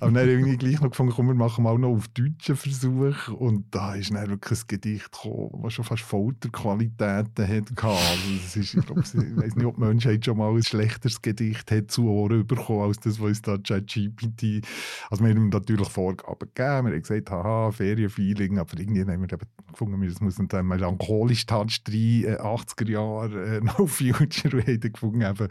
aber 0.01 0.11
dann 0.11 0.29
haben 0.29 0.45
wir 0.45 0.57
gleich 0.57 0.81
noch 0.81 0.91
gefunden, 0.91 1.13
komm, 1.15 1.29
wir 1.29 1.35
machen 1.35 1.63
mal 1.63 1.79
noch 1.79 1.91
auf 1.91 2.09
deutschen 2.09 2.57
Versuch 2.57 3.29
und 3.29 3.67
da 3.71 3.95
ist 3.95 4.11
dann 4.13 4.29
wirklich 4.29 4.61
ein 4.61 4.67
Gedicht 4.67 5.13
gekommen, 5.13 5.61
das 5.63 5.75
schon 5.75 5.85
fast 5.85 6.03
Folterqualitäten 6.03 7.47
hat. 7.47 7.85
Also 7.85 8.35
das 8.43 8.57
ist, 8.57 8.75
ich, 8.75 8.87
glaub, 8.87 8.99
ich 8.99 9.15
weiß 9.15 9.55
nicht, 9.55 9.67
ob 9.67 9.77
die 9.77 9.83
Menschheit 9.83 10.25
schon 10.25 10.37
mal 10.37 10.53
ein 10.53 10.65
schlechteres 10.65 11.23
Gedicht 11.23 11.71
hat 11.71 11.93
zu 11.93 12.09
Ohren 12.09 12.45
bekommen, 12.45 12.89
als 12.89 12.99
das, 12.99 13.21
was 13.21 13.41
da 13.41 13.57
ChatGPT... 13.57 14.67
Also 15.11 15.23
wir 15.23 15.31
haben 15.31 15.45
ihm 15.45 15.49
natürlich 15.49 15.89
Vorgaben 15.89 16.39
gegeben, 16.41 16.87
wir 16.87 16.93
haben 16.93 17.03
gesagt, 17.03 17.31
haha, 17.31 17.71
Ferienfeeling 17.71 18.48
bringen, 18.57 19.09
aber 19.09 19.13
haben 19.13 19.21
wir 19.23 19.39
gefunden, 19.71 20.03
es 20.03 20.21
muss 20.21 20.37
dann 20.37 20.67
melancholisch 20.67 21.47
Touch 21.47 21.81
rein, 21.89 22.37
80er 22.39 22.91
Jahre, 22.91 23.57
äh, 23.57 23.61
No 23.79 23.87
Future, 23.87 24.57
und 24.57 24.67
haben 24.67 24.93
gefunden, 24.93 25.23
eben, 25.23 25.49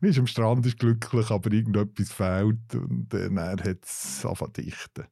man 0.00 0.10
ist 0.10 0.18
am 0.18 0.26
Strand, 0.26 0.66
ist 0.66 0.78
glücklich, 0.78 1.30
aber 1.30 1.52
irgendetwas 1.52 2.12
fehlt 2.12 2.74
und 2.74 3.12
äh, 3.14 3.30
dann 3.30 3.60
hat 3.60 3.84
es 3.84 4.24
angefangen 4.24 4.52
dichten. 4.54 5.04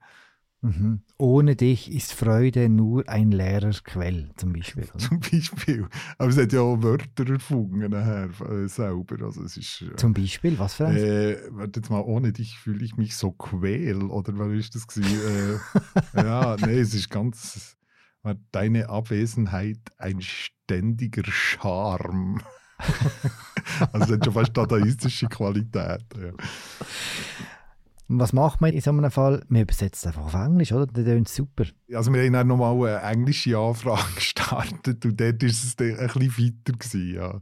Mhm. 0.62 1.02
Ohne 1.18 1.54
dich 1.54 1.92
ist 1.92 2.12
Freude 2.12 2.68
nur 2.68 3.08
ein 3.08 3.30
leerer 3.30 3.72
Quell, 3.84 4.30
zum 4.36 4.52
Beispiel. 4.52 4.88
Zum 4.98 5.20
Beispiel. 5.20 5.86
Aber 6.18 6.30
es 6.30 6.36
hat 6.36 6.52
ja 6.52 6.60
auch 6.60 6.82
Wörter 6.82 7.30
erfunden 7.30 7.78
nachher, 7.90 8.30
äh, 8.50 8.68
selber. 8.68 9.25
Also 9.25 9.44
es 9.44 9.56
ist, 9.56 9.82
äh, 9.82 9.96
Zum 9.96 10.12
Beispiel, 10.12 10.58
was 10.58 10.75
für 10.75 10.86
eins? 10.86 11.00
Äh, 11.00 11.38
warte 11.50 11.80
jetzt 11.80 11.90
mal, 11.90 12.00
ohne 12.00 12.32
dich 12.32 12.58
fühle 12.58 12.84
ich 12.84 12.96
mich 12.96 13.16
so 13.16 13.32
quäl. 13.32 14.02
Oder 14.04 14.38
was 14.38 14.52
ist 14.52 14.75
das? 14.75 14.86
gewesen? 14.86 15.60
äh, 16.14 16.25
ja, 16.25 16.56
nee, 16.60 16.80
es 16.80 16.94
ist 16.94 17.10
ganz. 17.10 17.76
Deine 18.50 18.88
Abwesenheit 18.88 19.78
ein 19.98 20.20
ständiger 20.20 21.22
Charme. 21.30 22.40
also 23.92 24.06
es 24.06 24.10
hat 24.10 24.25
schon 24.25 24.34
fast 24.34 24.56
dadaistische 24.56 25.28
Qualität. 25.28 26.04
Ja. 26.20 26.32
Und 28.08 28.20
was 28.20 28.32
macht 28.32 28.60
man 28.60 28.72
in 28.72 28.80
so 28.80 28.90
einem 28.90 29.10
Fall? 29.10 29.42
Man 29.48 29.62
übersetzt 29.62 30.06
einfach 30.06 30.26
auf 30.26 30.34
Englisch, 30.34 30.72
oder? 30.72 30.86
Das 30.86 31.04
klingt 31.04 31.28
super. 31.28 31.64
Also 31.92 32.12
wir 32.12 32.22
haben 32.22 32.32
dann 32.32 32.46
nochmal 32.46 32.75
eine 32.88 33.12
englische 33.12 33.58
Anfrage 33.58 34.02
gestartet 34.14 35.04
und 35.04 35.20
dort 35.20 35.42
war 35.42 35.48
es 35.48 35.76
dann 35.76 35.98
ein 35.98 36.06
bisschen 36.06 36.38
weiter. 36.38 36.72
Gewesen, 36.78 37.14
ja. 37.14 37.40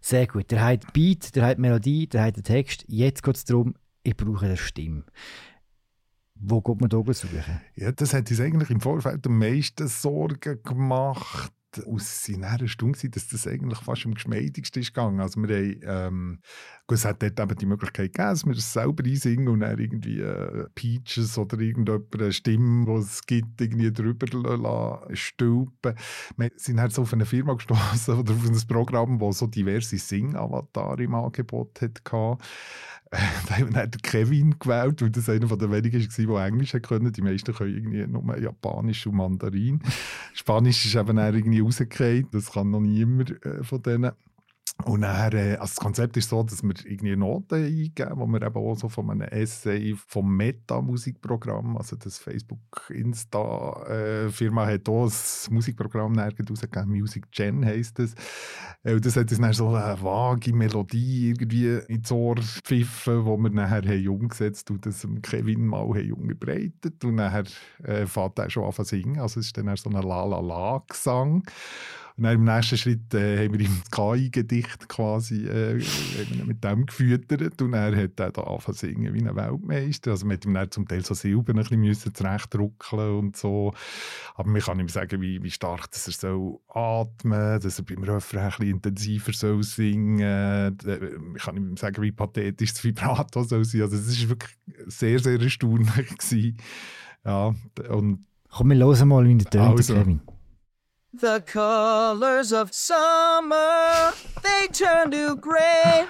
Sehr 0.00 0.26
gut. 0.26 0.50
Der 0.50 0.64
hat 0.64 0.92
Beat, 0.92 1.34
der 1.34 1.46
hat 1.46 1.58
Melodie, 1.58 2.06
der 2.06 2.24
hat 2.24 2.36
den 2.36 2.44
Text. 2.44 2.84
Jetzt 2.86 3.22
geht 3.22 3.36
es 3.36 3.44
darum, 3.44 3.74
ich 4.02 4.16
brauche 4.16 4.44
eine 4.44 4.56
Stimme. 4.56 5.04
Wo 6.34 6.60
geht 6.60 6.80
man 6.80 6.90
da 6.90 7.02
suchen? 7.12 7.60
Ja, 7.74 7.90
das 7.90 8.14
hat 8.14 8.30
uns 8.30 8.40
eigentlich 8.40 8.70
im 8.70 8.80
Vorfeld 8.80 9.26
am 9.26 9.38
meisten 9.38 9.88
Sorgen 9.88 10.62
gemacht 10.62 11.52
aus 11.86 12.24
seiner 12.24 12.66
Stunde, 12.66 13.10
dass 13.10 13.28
das 13.28 13.46
eigentlich 13.46 13.78
fast 13.80 14.06
am 14.06 14.14
geschmeidigsten 14.14 14.82
ist 14.82 14.94
gegangen. 14.94 15.20
Also 15.20 15.40
wir 15.42 15.56
haben, 15.56 15.80
ähm, 15.82 16.38
es 16.90 17.04
hat 17.04 17.22
dort 17.22 17.38
eben 17.38 17.58
die 17.58 17.66
Möglichkeit 17.66 18.14
gegeben, 18.14 18.30
dass 18.30 18.46
wir 18.46 18.52
es 18.52 18.72
selber 18.72 19.04
einsingen 19.04 19.48
und 19.48 19.60
dann 19.60 19.78
irgendwie 19.78 20.20
äh, 20.20 20.66
Peaches 20.74 21.36
oder 21.36 21.58
irgendjemand 21.58 22.14
eine 22.14 22.32
Stimme, 22.32 22.86
die 22.86 22.92
es 22.92 23.22
gibt, 23.26 23.60
irgendwie 23.60 23.92
drüber 23.92 25.06
stülpen. 25.12 25.94
Wir 26.36 26.50
sind 26.56 26.80
halt 26.80 26.92
so 26.92 27.02
auf 27.02 27.12
eine 27.12 27.26
Firma 27.26 27.54
gestoßen 27.54 28.14
oder 28.18 28.32
auf 28.32 28.48
ein 28.48 28.66
Programm, 28.66 29.18
das 29.18 29.38
so 29.38 29.46
diverse 29.46 29.98
Sing-Avatare 29.98 31.02
im 31.02 31.14
Angebot 31.14 31.80
hatte. 31.82 32.38
Da 33.10 33.58
haben 33.58 33.74
wir 33.74 33.88
Kevin 34.02 34.56
gewählt, 34.58 35.00
weil 35.00 35.10
das 35.10 35.28
einer 35.28 35.46
der 35.46 35.70
wenigen 35.70 36.28
war, 36.28 36.38
der 36.38 36.46
Englisch 36.46 36.72
können. 36.82 37.12
Die 37.12 37.22
meisten 37.22 37.54
können 37.54 37.74
irgendwie 37.74 38.06
nur 38.06 38.38
Japanisch 38.38 39.06
und 39.06 39.16
Mandarin. 39.16 39.80
Spanisch 40.34 40.84
ist 40.84 40.94
eben 40.94 41.18
irgendwie 41.18 41.60
rausgefallen. 41.60 42.28
Das 42.32 42.52
kann 42.52 42.70
noch 42.70 42.80
niemand 42.80 43.44
äh, 43.44 43.62
von 43.62 43.82
denen. 43.82 44.12
Und 44.84 45.00
dann, 45.02 45.32
äh, 45.32 45.56
also 45.56 45.74
das 45.74 45.76
Konzept 45.76 46.16
ist 46.16 46.30
so, 46.30 46.44
dass 46.44 46.62
wir 46.62 46.72
irgendwie 46.84 47.16
Noten 47.16 47.56
eingeben, 47.56 48.12
wo 48.14 48.26
wir 48.26 48.42
eben 48.42 48.56
auch 48.56 48.76
so 48.76 48.88
von 48.88 49.10
einem 49.10 49.28
Essay 49.28 49.96
vom 49.96 50.36
Meta-Musikprogramm, 50.36 51.76
also 51.76 51.96
das 51.96 52.18
Facebook-Insta-Firma 52.18 54.70
äh, 54.70 54.74
hat 54.74 54.88
auch 54.88 55.06
ein 55.06 55.12
Musikprogramm 55.52 56.16
rausgegeben, 56.18 56.90
Music 56.90 57.30
Gen 57.32 57.64
heisst 57.64 57.98
es. 57.98 58.14
Äh, 58.84 58.94
und 58.94 59.04
das 59.04 59.16
hat 59.16 59.28
uns 59.30 59.40
dann 59.40 59.52
so 59.52 59.68
eine 59.68 60.00
vage 60.00 60.54
Melodie 60.54 61.30
irgendwie 61.30 61.80
ins 61.88 62.12
Ohr 62.12 62.36
gepfiffen, 62.36 63.24
wo 63.24 63.36
wir 63.36 63.50
nachher 63.50 63.82
haben 63.82 64.08
umgesetzt 64.08 64.70
und 64.70 64.86
das 64.86 65.04
Kevin 65.22 65.66
mal 65.66 65.88
haben 65.88 66.12
umgebreitet 66.12 67.04
und 67.04 67.16
nachher 67.16 67.42
äh, 67.82 68.06
fährt 68.06 68.38
er 68.38 68.48
schon 68.48 68.62
an 68.64 68.72
zu 68.72 68.84
singen, 68.84 69.18
also 69.18 69.40
es 69.40 69.46
ist 69.46 69.56
dann 69.56 69.74
so 69.76 69.90
ein 69.90 70.00
La-La-La-Gesang. 70.00 71.42
Und 72.18 72.24
dann 72.24 72.34
im 72.34 72.44
nächsten 72.44 72.76
Schritt 72.76 73.14
äh, 73.14 73.44
haben 73.44 73.56
wir 73.56 73.60
ihm 73.60 73.80
das 73.80 73.90
KI-Gedicht 73.92 74.88
quasi 74.88 75.46
äh, 75.46 75.80
mit 76.44 76.64
dem 76.64 76.84
gefüttert 76.84 77.62
und 77.62 77.74
er 77.74 77.94
hat 77.94 78.10
dann 78.16 78.32
da 78.32 78.42
angefangen 78.42 78.76
zu 78.76 78.86
singen 78.86 79.14
wie 79.14 79.20
ein 79.20 79.36
Weltmeister. 79.36 80.10
Also 80.10 80.26
man 80.26 80.36
hat 80.36 80.44
ihm 80.44 80.52
dann 80.52 80.68
zum 80.68 80.88
Teil 80.88 81.04
so 81.04 81.14
Silben 81.14 81.56
ein 81.56 81.64
bisschen 81.64 82.12
zurechtdruckeln 82.12 83.18
und 83.18 83.36
so. 83.36 83.72
Aber 84.34 84.50
man 84.50 84.60
kann 84.60 84.80
ihm 84.80 84.88
sagen, 84.88 85.20
wie, 85.20 85.40
wie 85.44 85.50
stark 85.52 85.92
dass 85.92 86.08
er 86.08 86.12
soll 86.12 86.58
atmen 86.66 87.60
dass 87.60 87.78
er 87.78 87.84
beim 87.84 88.02
Refrain 88.02 88.42
ein 88.42 88.50
bisschen 88.50 88.70
intensiver 88.74 89.32
soll 89.32 89.62
singen 89.62 90.76
soll. 90.82 91.18
Man 91.20 91.34
kann 91.34 91.56
ihm 91.56 91.76
sagen, 91.76 92.02
wie 92.02 92.10
pathetisch 92.10 92.72
das 92.72 92.82
Vibrato 92.82 93.44
soll 93.44 93.64
sein. 93.64 93.82
Also 93.82 93.94
es 93.94 94.22
war 94.22 94.30
wirklich 94.30 94.58
sehr, 94.88 95.20
sehr 95.20 95.40
erstaunlich. 95.40 96.18
Gewesen. 96.18 96.58
Ja, 97.24 97.54
und 97.90 98.24
Komm, 98.50 98.70
wir 98.70 98.78
hören 98.78 99.08
mal, 99.08 99.28
wie 99.28 99.36
der 99.36 99.50
tönt, 99.50 99.78
Also. 99.78 99.94
Kevin. 99.94 100.20
The 101.20 101.42
colors 101.44 102.52
of 102.52 102.72
summer, 102.72 104.12
they 104.42 104.68
turn 104.72 105.10
to 105.10 105.34
gray. 105.36 106.06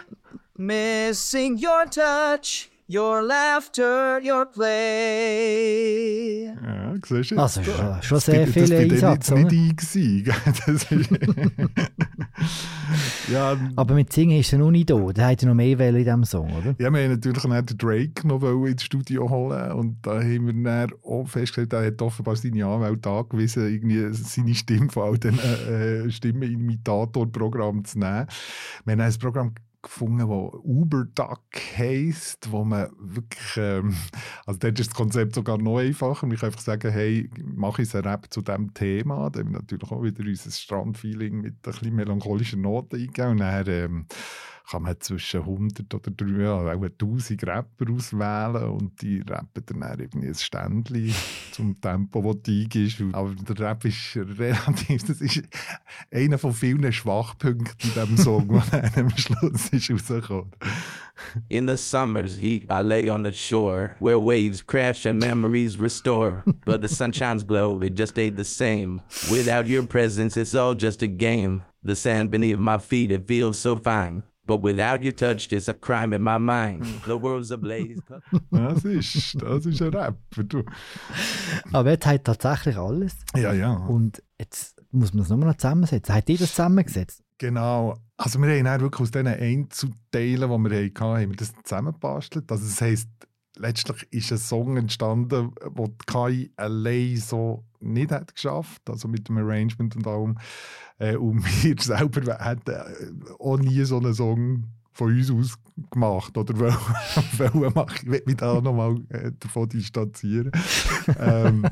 Missing 0.59 1.57
your 1.59 1.87
touch, 1.87 2.69
your 2.87 3.23
laughter, 3.23 4.21
your 4.23 4.45
play. 4.45 6.45
ja, 6.47 6.95
siehst 7.03 7.31
du? 7.31 7.39
Also 7.39 7.63
schon, 7.63 8.03
schon 8.03 8.21
sehr 8.21 8.45
Das 8.45 8.53
viel 8.53 8.69
bin 8.69 8.71
dann 8.71 8.91
Einsatz, 8.91 9.29
jetzt 9.29 9.31
nicht 9.31 9.45
oder? 9.45 9.49
ich 10.91 11.07
ja, 13.33 13.57
Aber 13.77 13.95
mit 13.95 14.13
Singen 14.13 14.39
ist 14.39 14.53
er 14.53 14.59
noch 14.59 14.71
nicht 14.71 14.91
da. 14.91 14.97
Hat 14.97 15.43
ja 15.43 15.49
noch 15.49 15.55
mehr 15.55 15.79
Welle 15.79 15.99
in 15.99 16.05
diesem 16.05 16.25
Song, 16.25 16.51
oder? 16.53 16.75
Ja, 16.79 16.93
wir 16.93 17.03
haben 17.03 17.11
natürlich 17.11 17.43
dann 17.43 17.67
den 17.67 17.79
Drake 17.79 18.27
noch 18.27 18.43
ins 18.65 18.83
Studio 18.83 19.29
holen 19.29 19.73
und 19.73 19.99
da 20.03 20.21
haben 20.21 20.47
wir 20.47 20.53
dann 20.65 20.93
auch 21.05 21.27
festgestellt, 21.27 21.73
er 21.73 21.87
hat 21.87 22.01
offenbar 22.03 22.37
seine 22.37 22.67
Anwälte 22.67 23.11
angewiesen, 23.11 23.69
irgendwie 23.69 24.13
seine 24.13 24.55
Stimme 24.55 24.91
von 24.91 25.03
all 25.05 25.19
diesen 25.19 25.39
äh, 25.39 26.11
Stimmenimitator-Programmen 26.11 27.85
zu 27.85 27.99
nehmen. 27.99 28.27
Wir 28.85 28.93
haben 28.93 29.01
ein 29.01 29.19
Programm 29.19 29.55
gefunden, 29.89 30.19
das 30.19 30.61
Uberduck 30.63 31.43
heisst, 31.77 32.53
wo 32.53 32.65
man 32.65 32.91
wirklich, 32.99 33.57
ähm, 33.57 33.97
also 34.47 34.59
dort 34.59 34.79
ist 34.79 34.91
das 34.91 34.97
Konzept 34.97 35.35
sogar 35.35 35.59
noch 35.59 35.79
einfacher. 35.79 36.27
Man 36.27 36.37
kann 36.37 36.49
einfach 36.49 36.61
sagen, 36.61 36.93
hey, 36.93 37.31
mache 37.43 37.83
ich 37.83 37.95
einen 37.95 38.05
Rap 38.05 38.27
zu 38.31 38.43
diesem 38.43 38.75
Thema. 38.75 39.31
Da 39.31 39.41
haben 39.41 39.53
wir 39.53 39.61
natürlich 39.61 39.91
auch 39.91 40.03
wieder 40.03 40.25
unser 40.25 40.51
Strandfeeling 40.51 41.41
mit 41.41 41.55
ein 41.55 41.61
bisschen 41.63 41.95
melancholischen 41.95 42.61
Noten 42.61 42.97
eingegeben 42.97 43.31
und 43.33 43.39
dann 43.39 43.67
ähm, 43.69 44.07
kann 44.71 44.83
man 44.83 45.01
zwischen 45.01 45.41
100 45.41 45.95
oder 45.95 46.11
3, 46.11 46.43
ja, 46.43 46.55
auch 46.55 46.83
1000 46.83 47.47
Rapper 47.47 47.91
auswählen 47.91 48.71
und 48.71 49.01
die 49.01 49.21
rappen 49.21 49.65
dann, 49.67 49.99
irgendwie 49.99 50.29
ein 50.29 50.35
Ständchen 50.35 51.15
zum 51.53 51.81
Tempo, 51.81 52.21
das 52.21 52.43
du 52.43 52.53
eingibst. 52.53 53.03
Aber 53.13 53.35
der 53.35 53.59
Rap 53.59 53.85
ist 53.85 54.17
relativ, 54.17 55.05
das 55.05 55.21
ist 55.21 55.43
einer 56.13 56.39
von 56.39 56.53
vielen 56.53 56.93
Schwachpunkten 56.93 57.91
in 57.91 57.95
diesem 57.95 58.17
Song, 58.19 58.49
der 58.73 58.91
dann 58.91 59.07
am 59.07 59.11
Schluss 59.17 59.69
ist 59.71 59.91
rausgekommen. 59.91 60.51
In 61.49 61.67
the 61.67 61.77
summer's 61.77 62.37
heat, 62.37 62.67
I 62.71 62.83
lay 62.83 63.09
on 63.11 63.25
the 63.25 63.33
shore 63.33 63.97
where 63.99 64.21
waves 64.21 64.63
crash 64.63 65.07
and 65.07 65.19
memories 65.19 65.79
restore. 65.79 66.45
But 66.65 66.83
the 66.83 66.89
sunshine's 66.89 67.43
glow, 67.43 67.81
it 67.83 67.97
just 67.97 68.19
ain't 68.19 68.37
the 68.37 68.45
same. 68.45 69.01
Without 69.31 69.67
your 69.67 69.85
presence, 69.85 70.37
it's 70.37 70.55
all 70.55 70.75
just 70.75 71.03
a 71.03 71.09
game. 71.09 71.63
The 71.83 71.97
sand 71.97 72.31
beneath 72.31 72.59
my 72.59 72.79
feet, 72.79 73.11
it 73.11 73.27
feels 73.27 73.59
so 73.59 73.77
fine. 73.77 74.23
But 74.49 74.63
without 74.63 75.05
your 75.05 75.15
touch, 75.15 75.53
it's 75.53 75.69
a 75.69 75.75
crime 75.75 76.17
in 76.17 76.23
my 76.23 76.39
mind. 76.39 76.87
The 77.05 77.21
world's 77.21 77.53
ablaze. 77.53 78.03
Das 78.51 78.83
ist, 78.83 79.37
das 79.43 79.67
ist 79.67 79.83
ein 79.83 79.93
Rapper. 79.93 80.43
Du. 80.43 80.65
Aber 81.71 81.91
er 81.91 81.99
hat 82.01 82.25
tatsächlich 82.25 82.79
alles. 82.79 83.15
Ja, 83.37 83.53
ja. 83.53 83.75
Und 83.75 84.23
jetzt 84.41 84.83
muss 84.91 85.13
man 85.13 85.23
das 85.23 85.29
nochmal 85.29 85.51
noch 85.51 85.57
zusammensetzen. 85.59 86.15
Hat 86.15 86.31
ihr 86.31 86.39
das 86.39 86.51
zusammengesetzt? 86.51 87.23
Genau. 87.37 87.99
Also 88.17 88.41
wir 88.41 88.49
haben 88.49 88.81
wirklich 88.81 89.01
aus 89.03 89.11
diesen 89.11 89.27
Einzelteilen, 89.27 90.51
die 90.51 90.71
wir 90.71 90.85
hatten, 90.87 91.05
haben 91.05 91.31
wir 91.31 91.37
das 91.37 91.53
zusammengebastelt. 91.63 92.51
Also 92.51 92.65
das 92.65 92.81
heisst, 92.81 93.11
letztlich 93.59 94.07
ist 94.11 94.33
ein 94.33 94.39
Song 94.39 94.77
entstanden, 94.77 95.53
den 95.77 95.85
die 95.85 96.07
KI 96.07 96.53
allein 96.57 97.17
so 97.17 97.65
nicht 97.81 98.11
hat 98.11 98.35
geschafft, 98.35 98.89
also 98.89 99.09
mit 99.09 99.29
dem 99.29 99.39
Arrangement 99.39 99.95
und 99.97 100.07
allem. 100.07 100.39
Äh, 100.99 101.17
und 101.17 101.45
wir 101.65 101.77
selber 101.81 102.39
hätten 102.39 102.71
äh, 102.71 103.33
auch 103.39 103.59
nie 103.59 103.85
so 103.85 103.99
einen 103.99 104.15
Song 104.15 104.65
von 104.99 105.17
uns 105.17 105.31
aus 105.31 105.55
gemacht 105.93 106.37
oder 106.37 106.59
wollen 106.59 107.73
machen. 107.73 107.99
Ich 108.03 108.11
will 108.11 108.23
mich 108.27 108.37
da 108.37 108.61
nochmal 108.61 108.97
äh, 109.11 109.31
davon 109.39 109.69
distanzieren. 109.69 110.51
ähm, 111.21 111.65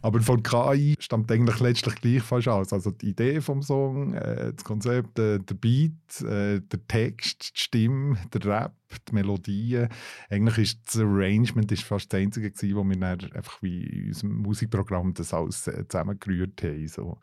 aber 0.00 0.20
von 0.20 0.42
KI 0.42 0.96
stammt 0.98 1.30
eigentlich 1.30 1.60
letztlich 1.60 1.96
gleich 1.96 2.22
fast 2.22 2.48
aus. 2.48 2.72
Also 2.72 2.90
die 2.90 3.10
Idee 3.10 3.42
vom 3.42 3.60
Song, 3.60 4.14
äh, 4.14 4.54
das 4.54 4.64
Konzept, 4.64 5.18
äh, 5.18 5.38
der 5.38 5.54
Beat, 5.54 6.22
äh, 6.22 6.60
der 6.60 6.86
Text, 6.88 7.52
die 7.54 7.60
Stimme, 7.60 8.16
der 8.32 8.44
Rap, 8.46 8.74
die 9.06 9.14
Melodien. 9.14 9.90
Eigentlich 10.30 10.58
ist 10.58 10.78
das 10.86 11.02
Arrangement 11.02 11.70
ist 11.70 11.84
fast 11.84 12.10
das 12.10 12.20
Einzige 12.20 12.50
gewesen, 12.50 12.74
wo 12.74 12.84
wir 12.84 12.96
dann 12.96 13.32
einfach 13.32 13.60
wie 13.60 13.82
in 13.84 14.08
unserem 14.08 14.36
Musikprogramm 14.36 15.12
das 15.12 15.34
alles 15.34 15.66
äh, 15.66 15.86
zusammengerührt 15.86 16.62
haben. 16.62 16.88
So. 16.88 17.18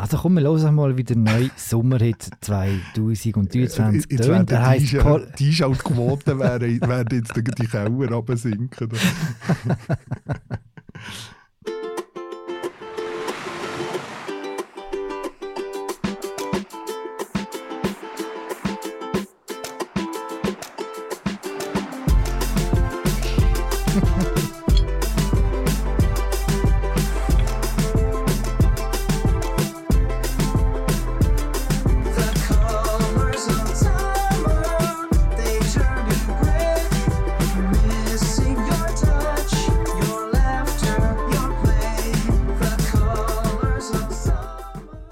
Also 0.00 0.16
komm, 0.16 0.36
wir 0.36 0.44
hören 0.44 0.74
mal, 0.74 0.96
wie 0.96 1.04
der 1.04 1.18
neue 1.18 1.50
Sommerhit 1.56 2.30
2023 2.40 4.10
Äh, 4.10 4.14
Jetzt 4.14 4.28
werden 4.28 4.46
Der 4.46 5.02
Pol 5.02 5.30
die 5.38 5.48
Einschaltquoten 5.48 6.38
werden, 6.38 6.80
werden 6.80 7.18
jetzt 7.18 7.36
die 7.36 7.44
die 7.44 7.66
Keller 7.66 8.10
runtersinken. 8.10 8.88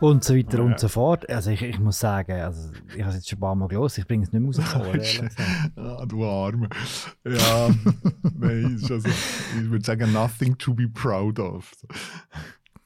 Und 0.00 0.22
so 0.22 0.36
weiter 0.36 0.58
Ja. 0.58 0.64
und 0.64 0.78
so 0.78 0.88
fort. 0.88 1.28
Also 1.28 1.50
ich, 1.50 1.62
ich 1.62 1.78
muss 1.80 1.98
sagen, 1.98 2.32
also 2.40 2.70
ich 2.94 3.00
habe 3.00 3.10
es 3.10 3.16
jetzt 3.16 3.28
schon 3.28 3.38
ein 3.38 3.40
paar 3.40 3.54
Mal 3.54 3.68
gelesen, 3.68 4.00
ich 4.00 4.06
bringe 4.06 4.24
es 4.24 4.32
nicht 4.32 4.40
mehr 4.40 4.66
raus. 4.72 5.20
ah, 5.76 6.06
du 6.06 6.24
Arme. 6.24 6.68
Ja, 7.26 7.68
nein, 8.38 8.78
also, 8.80 8.96
ich 8.96 9.70
würde 9.70 9.84
sagen, 9.84 10.12
nothing 10.12 10.56
to 10.56 10.72
be 10.72 10.88
proud 10.88 11.38
of. 11.40 11.72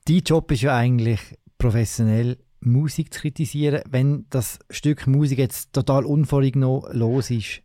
Dein 0.06 0.18
Job 0.20 0.50
ist 0.50 0.62
ja 0.62 0.74
eigentlich 0.76 1.20
professionell 1.58 2.38
Musik 2.60 3.12
zu 3.12 3.20
kritisieren. 3.20 3.82
Wenn 3.90 4.26
das 4.30 4.58
Stück 4.70 5.06
Musik 5.06 5.38
jetzt 5.38 5.72
total 5.72 6.04
unvorgenommen 6.06 6.84
los 6.92 7.30
ist, 7.30 7.62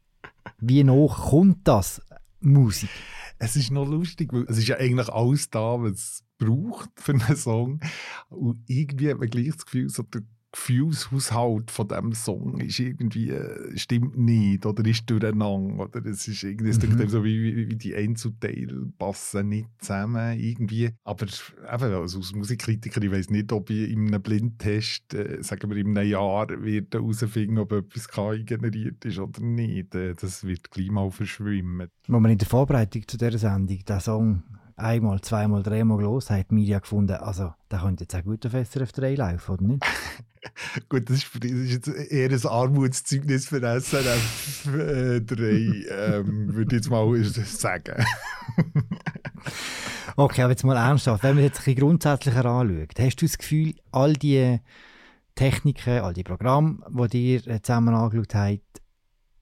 wie 0.59 0.83
noch 0.83 1.29
kommt 1.29 1.67
das 1.67 2.01
Musik? 2.41 2.89
Es 3.39 3.55
ist 3.55 3.71
noch 3.71 3.87
lustig, 3.87 4.33
weil 4.33 4.45
es 4.47 4.57
ist 4.57 4.67
ja 4.67 4.77
eigentlich 4.77 5.09
alles 5.09 5.49
da, 5.49 5.79
was 5.81 5.91
es 5.91 6.23
braucht 6.39 6.89
für 6.95 7.13
einen 7.13 7.35
Song. 7.35 7.79
Und 8.29 8.63
irgendwie 8.67 9.09
hat 9.09 9.19
man 9.19 9.29
gleich 9.29 9.47
das 9.47 9.65
Gefühl, 9.65 9.89
so 9.89 10.03
der 10.03 10.21
Gefühlshaushalt 10.51 11.71
von 11.71 11.87
diesem 11.87 12.13
Song 12.13 12.59
ist 12.61 12.79
irgendwie, 12.79 13.29
äh, 13.29 13.77
stimmt 13.77 14.17
nicht 14.17 14.65
oder 14.65 14.85
ist 14.85 15.09
durcheinander. 15.09 15.83
Oder 15.83 16.05
es 16.05 16.27
ist 16.27 16.43
irgendwie, 16.43 16.69
es 16.69 16.81
Mhm. 16.81 17.09
so 17.09 17.23
wie, 17.23 17.43
wie, 17.43 17.69
wie 17.69 17.75
die 17.75 17.93
Einzelteile 17.95 18.87
passen 18.97 19.49
nicht 19.49 19.69
zusammen 19.79 20.39
irgendwie. 20.39 20.91
Aber 21.03 21.25
eben, 21.25 21.93
also 21.93 22.17
als 22.17 22.33
Musikkritiker, 22.33 23.01
ich 23.01 23.11
weiß 23.11 23.29
nicht, 23.29 23.51
ob 23.51 23.69
ich 23.69 23.91
in 23.91 24.07
einem 24.07 24.21
Blindtest, 24.21 25.13
äh, 25.13 25.41
sagen 25.43 25.69
wir 25.69 25.77
in 25.77 25.97
einem 25.97 26.09
Jahr, 26.09 26.47
wird 26.63 26.93
herausfinden, 26.93 27.57
ob 27.57 27.73
etwas 27.73 28.07
KI 28.07 28.43
generiert 28.43 29.03
ist 29.05 29.19
oder 29.19 29.41
nicht. 29.41 29.93
Äh, 29.95 30.15
das 30.15 30.45
wird 30.45 30.71
gleich 30.71 30.89
mal 30.89 31.11
verschwimmen. 31.11 31.89
Wo 32.07 32.19
man 32.19 32.31
in 32.31 32.37
der 32.37 32.47
Vorbereitung 32.47 33.07
zu 33.07 33.17
dieser 33.17 33.37
Sendung 33.37 33.83
den 33.83 33.99
Song 33.99 34.43
einmal, 34.77 35.21
zweimal, 35.21 35.63
dreimal 35.63 36.01
los 36.01 36.29
hat, 36.29 36.51
Media 36.51 36.79
gefunden, 36.79 37.15
also 37.17 37.53
der 37.69 37.79
könnte 37.79 38.03
jetzt 38.03 38.15
auch 38.15 38.23
gut 38.23 38.45
auf 38.45 38.53
SRF 38.53 38.91
3 38.93 39.15
laufen, 39.15 39.51
oder 39.51 39.63
nicht? 39.63 39.83
Gut, 40.87 41.09
das 41.09 41.17
ist, 41.17 41.29
das 41.33 41.51
ist 41.51 41.71
jetzt 41.71 41.87
eher 41.87 42.29
ein 42.29 42.45
Armutszeugnis 42.45 43.47
für 43.47 43.59
SRF 43.59 44.67
äh, 44.67 45.19
3, 45.19 45.35
ähm, 45.35 46.53
würde 46.53 46.75
ich 46.75 46.81
jetzt 46.83 46.89
mal 46.89 47.23
sagen. 47.23 48.05
Okay, 50.19 50.41
aber 50.41 50.53
jetzt 50.53 50.63
mal 50.63 50.75
ernsthaft, 50.75 51.21
wenn 51.21 51.35
man 51.35 51.43
jetzt 51.43 51.59
ein 51.59 51.65
bisschen 51.65 51.79
grundsätzlicher 51.79 52.43
anschaut, 52.43 52.99
hast 52.99 53.21
du 53.21 53.27
das 53.27 53.37
Gefühl, 53.37 53.75
all 53.91 54.13
die 54.13 54.59
Techniken, 55.35 55.99
all 55.99 56.13
die 56.13 56.23
Programme, 56.23 56.79
die 57.13 57.35
ihr 57.35 57.47
äh, 57.47 57.61
zusammen 57.61 57.93
angeschaut 57.93 58.33
habt, 58.33 58.53
äh, 58.53 58.59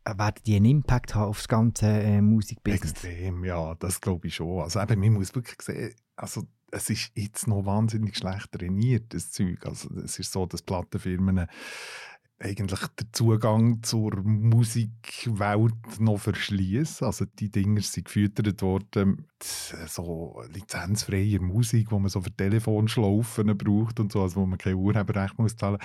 werden 0.06 0.42
die 0.46 0.56
einen 0.56 0.66
Impact 0.66 1.16
haben 1.16 1.30
auf 1.30 1.38
das 1.38 1.48
ganze 1.48 1.88
äh, 1.88 2.22
Musikbusiness? 2.22 2.92
Extrem, 2.92 3.44
ja, 3.44 3.76
das 3.76 4.00
glaube 4.02 4.28
ich 4.28 4.36
schon. 4.36 4.62
Also 4.62 4.80
eben, 4.80 5.00
man 5.00 5.14
muss 5.14 5.34
wirklich 5.36 5.62
sehen, 5.62 5.96
also 6.16 6.44
es 6.72 6.90
ist 6.90 7.12
jetzt 7.16 7.48
noch 7.48 7.66
wahnsinnig 7.66 8.18
schlecht 8.18 8.52
trainiert, 8.52 9.14
das 9.14 9.32
Zeug. 9.32 9.66
Also 9.66 9.90
es 10.04 10.20
ist 10.20 10.32
so, 10.32 10.46
dass 10.46 10.62
Plattenfirmen 10.62 11.48
eigentlich 12.38 12.82
den 13.00 13.08
Zugang 13.14 13.82
zur 13.84 14.22
Musikwelt 14.24 16.00
noch 16.00 16.18
verschließen. 16.18 17.08
Also 17.08 17.26
die 17.26 17.50
Dinger 17.50 17.82
sind 17.82 18.06
gefüttert 18.06 18.62
worden 18.62 19.16
mit 19.16 19.90
so 19.90 20.42
lizenzfreier 20.54 21.42
Musik, 21.42 21.92
wo 21.92 22.00
man 22.00 22.10
so 22.10 22.20
für 22.20 22.36
Telefonschlaufen 22.36 23.58
braucht 23.58 24.00
und 24.02 24.12
so, 24.12 24.22
also 24.22 24.42
wo 24.42 24.46
man 24.46 24.58
kein 24.58 24.76
Urheberrecht 24.76 25.40
muss 25.40 25.56
zahlen. 25.56 25.80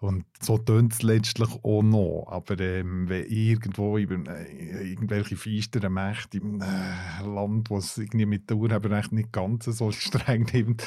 Und 0.00 0.24
so 0.40 0.56
tönt 0.56 0.94
es 0.94 1.02
letztlich 1.02 1.50
auch 1.62 1.82
noch. 1.82 2.28
Aber 2.30 2.58
ähm, 2.60 3.08
wenn 3.08 3.26
irgendwo 3.26 3.98
über 3.98 4.16
äh, 4.34 4.90
irgendwelche 4.90 5.36
feisteren 5.36 5.92
Mächte 5.92 6.38
im 6.38 6.60
äh, 6.62 7.22
Land, 7.22 7.68
wo 7.68 7.78
irgendwie 7.96 8.26
mit 8.26 8.48
dem 8.48 8.58
Urheberrecht 8.58 9.12
nicht 9.12 9.32
ganz 9.32 9.66
so 9.66 9.90
streng 9.92 10.48
nimmt, 10.52 10.86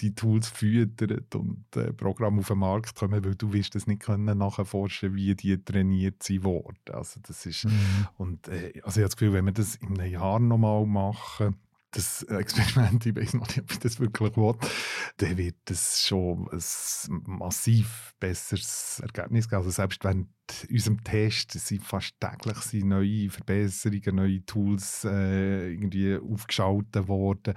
die 0.00 0.14
Tools 0.14 0.48
füttert 0.48 1.34
und 1.34 1.64
äh, 1.76 1.92
Programme 1.92 2.40
auf 2.40 2.48
den 2.48 2.58
Markt 2.58 2.94
kommen, 2.96 3.24
weil 3.24 3.34
du 3.34 3.52
wirst 3.52 3.74
das 3.74 3.86
nicht 3.86 4.02
können 4.02 4.39
nachforschen, 4.40 5.14
wie 5.14 5.34
die 5.34 5.62
trainiert 5.62 6.22
sind 6.22 6.44
worden. 6.44 6.78
Also 6.92 7.20
das 7.26 7.46
ist 7.46 7.64
Mhm. 7.64 8.06
und 8.18 8.48
äh, 8.48 8.72
also 8.82 9.00
ich 9.00 9.04
habe 9.04 9.04
das 9.04 9.16
Gefühl, 9.16 9.32
wenn 9.34 9.44
wir 9.44 9.52
das 9.52 9.76
in 9.76 10.00
einem 10.00 10.10
Jahr 10.12 10.40
nochmal 10.40 10.84
machen, 10.86 11.56
das 11.92 12.22
Experiment, 12.22 13.04
ich 13.06 13.16
weiß 13.16 13.34
noch 13.34 13.48
nicht, 13.48 13.60
ob 13.60 13.70
ich 13.72 13.78
das 13.78 13.98
wirklich 13.98 14.36
will, 14.36 14.54
dann 15.16 15.36
wird 15.36 15.56
das 15.64 16.02
schon 16.02 16.48
ein 16.52 17.22
massiv 17.26 18.14
besseres 18.20 19.00
Ergebnis 19.00 19.48
geben. 19.48 19.58
Also 19.58 19.70
selbst 19.70 20.04
während 20.04 20.28
unserem 20.68 21.02
Test 21.04 21.52
sind 21.52 21.82
fast 21.82 22.14
täglich 22.20 22.56
sind 22.58 22.88
neue 22.88 23.30
Verbesserungen, 23.30 24.16
neue 24.16 24.44
Tools 24.44 25.04
äh, 25.04 25.72
irgendwie 25.72 26.16
aufgeschaltet 26.16 27.08
worden. 27.08 27.54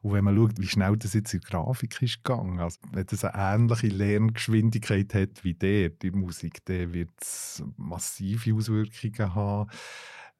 Und 0.00 0.12
wenn 0.12 0.24
man 0.24 0.36
schaut, 0.36 0.58
wie 0.58 0.66
schnell 0.66 0.96
das 0.96 1.14
jetzt 1.14 1.34
in 1.34 1.40
der 1.40 1.50
Grafik 1.50 2.00
ist 2.02 2.24
gegangen, 2.24 2.60
also 2.60 2.78
wenn 2.92 3.06
das 3.06 3.24
eine 3.24 3.54
ähnliche 3.54 3.88
Lerngeschwindigkeit 3.88 5.14
hat 5.14 5.44
wie 5.44 5.54
der, 5.54 5.90
die 5.90 6.10
Musik, 6.10 6.64
dann 6.64 6.92
wird 6.92 7.10
es 7.20 7.62
massive 7.76 8.54
Auswirkungen 8.54 9.34
haben. 9.34 9.70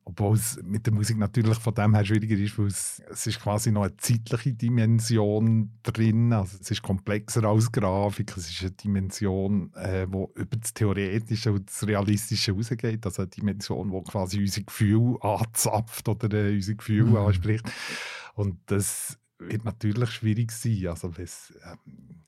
Obwohl 0.04 0.36
es 0.36 0.60
mit 0.64 0.84
der 0.86 0.92
Musik 0.92 1.16
natürlich 1.16 1.58
von 1.58 1.74
dem 1.74 1.94
her 1.94 2.04
schwieriger 2.04 2.36
ist, 2.36 2.58
weil 2.58 2.66
es, 2.66 3.00
es 3.08 3.26
ist 3.28 3.40
quasi 3.40 3.70
noch 3.70 3.82
eine 3.82 3.96
zeitliche 3.96 4.52
Dimension 4.52 5.70
drin. 5.84 6.32
Also 6.32 6.58
es 6.60 6.70
ist 6.70 6.82
komplexer 6.82 7.44
als 7.44 7.70
Grafik. 7.70 8.36
Es 8.36 8.50
ist 8.50 8.62
eine 8.62 8.72
Dimension, 8.72 9.72
äh, 9.74 10.06
wo 10.10 10.32
über 10.34 10.56
das 10.56 10.74
Theoretische 10.74 11.52
und 11.52 11.68
das 11.68 11.86
Realistische 11.86 12.52
rausgeht. 12.52 13.06
Also 13.06 13.22
eine 13.22 13.28
Dimension, 13.30 13.92
die 13.92 14.10
quasi 14.10 14.40
unsere 14.40 14.64
Gefühle 14.64 15.22
anzapft 15.22 16.08
oder 16.08 16.32
äh, 16.32 16.54
unsere 16.54 16.76
Gefühle 16.76 17.04
Mhm. 17.04 17.16
anspricht. 17.16 17.70
Und 18.34 18.58
das 18.66 19.18
wird 19.38 19.64
natürlich 19.64 20.10
schwierig 20.10 20.50
sein. 20.52 20.86
Also 20.88 21.12
ähm, 21.16 22.24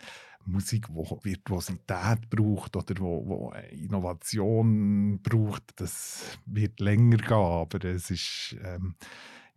Musik, 0.46 0.86
die 0.88 1.30
Virtuosität 1.30 2.28
braucht 2.30 2.76
oder 2.76 2.94
wo, 2.98 3.26
wo 3.26 3.52
Innovation 3.70 5.20
braucht, 5.22 5.62
das 5.76 6.38
wird 6.46 6.80
länger 6.80 7.18
gehen, 7.18 7.32
aber 7.32 7.84
es 7.84 8.10
ist 8.10 8.56
ähm, 8.62 8.94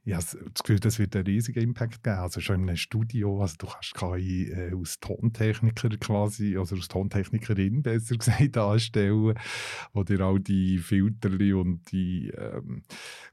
ich 0.07 0.13
habe 0.13 0.23
das 0.53 0.63
Gefühl, 0.63 0.79
das 0.79 0.99
wird 0.99 1.17
einen 1.17 1.25
riesigen 1.25 1.61
Impact 1.61 2.01
geben. 2.01 2.15
Also 2.15 2.39
schon 2.39 2.61
in 2.61 2.69
einem 2.69 2.77
Studio, 2.77 3.41
also 3.41 3.55
du 3.57 3.67
kannst 3.67 3.93
KI 3.93 4.49
äh, 4.49 4.73
aus 4.73 5.01
Tontechniker 5.01 5.89
quasi, 5.97 6.55
also 6.55 6.77
aus 6.77 6.87
Tontechnikerin 6.87 7.83
besser 7.83 8.15
gesagt, 8.17 8.55
anstellen, 8.55 9.37
wo 9.91 10.03
dir 10.03 10.21
all 10.21 10.39
die 10.39 10.77
Filterli 10.77 11.51
und 11.51 11.91
die 11.91 12.29
ähm, 12.29 12.83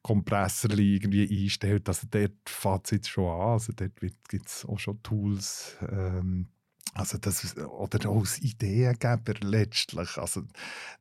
Kompressorli 0.03 0.97
irgendwie 0.97 1.45
einstellt. 1.45 1.89
Also 1.89 2.09
dort 2.11 2.33
fängt 2.47 2.87
es 2.87 2.91
jetzt 2.91 3.09
schon 3.09 3.31
an. 3.31 3.53
Also 3.53 3.73
dort 3.73 3.95
gibt 4.01 4.49
es 4.49 4.65
auch 4.65 4.81
schon 4.81 5.01
Tools, 5.05 5.77
ähm, 5.89 6.49
also 6.95 7.19
das, 7.19 7.57
oder 7.57 8.09
auch 8.09 8.21
als 8.21 8.39
Ideengeber 8.39 9.35
letztlich. 9.41 10.17
Also, 10.17 10.43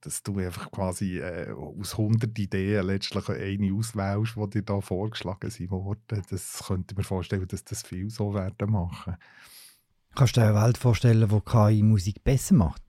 dass 0.02 0.24
du 0.24 0.40
einfach 0.40 0.72
quasi 0.72 1.20
äh, 1.20 1.52
aus 1.52 1.94
100 1.94 2.38
Ideen 2.38 2.88
letztlich 2.88 3.30
eine 3.30 3.74
auswählst, 3.74 4.36
die 4.36 4.50
dir 4.50 4.64
da 4.64 4.82
vorgeschlagen 4.82 5.52
sind 5.52 5.70
worden. 5.70 6.24
Das 6.30 6.64
könnte 6.68 6.94
ich 6.94 6.98
mir 6.98 7.04
vorstellen, 7.04 7.48
dass 7.48 7.64
das 7.64 7.84
viel 7.84 8.10
so 8.10 8.34
werden 8.34 8.72
machen. 8.72 9.18
Kannst 10.16 10.36
du 10.36 10.42
dir 10.42 10.48
eine 10.48 10.62
Welt 10.62 10.78
vorstellen, 10.78 11.30
wo 11.30 11.42
KI 11.42 11.84
Musik 11.84 12.24
besser 12.24 12.56
macht? 12.56 12.82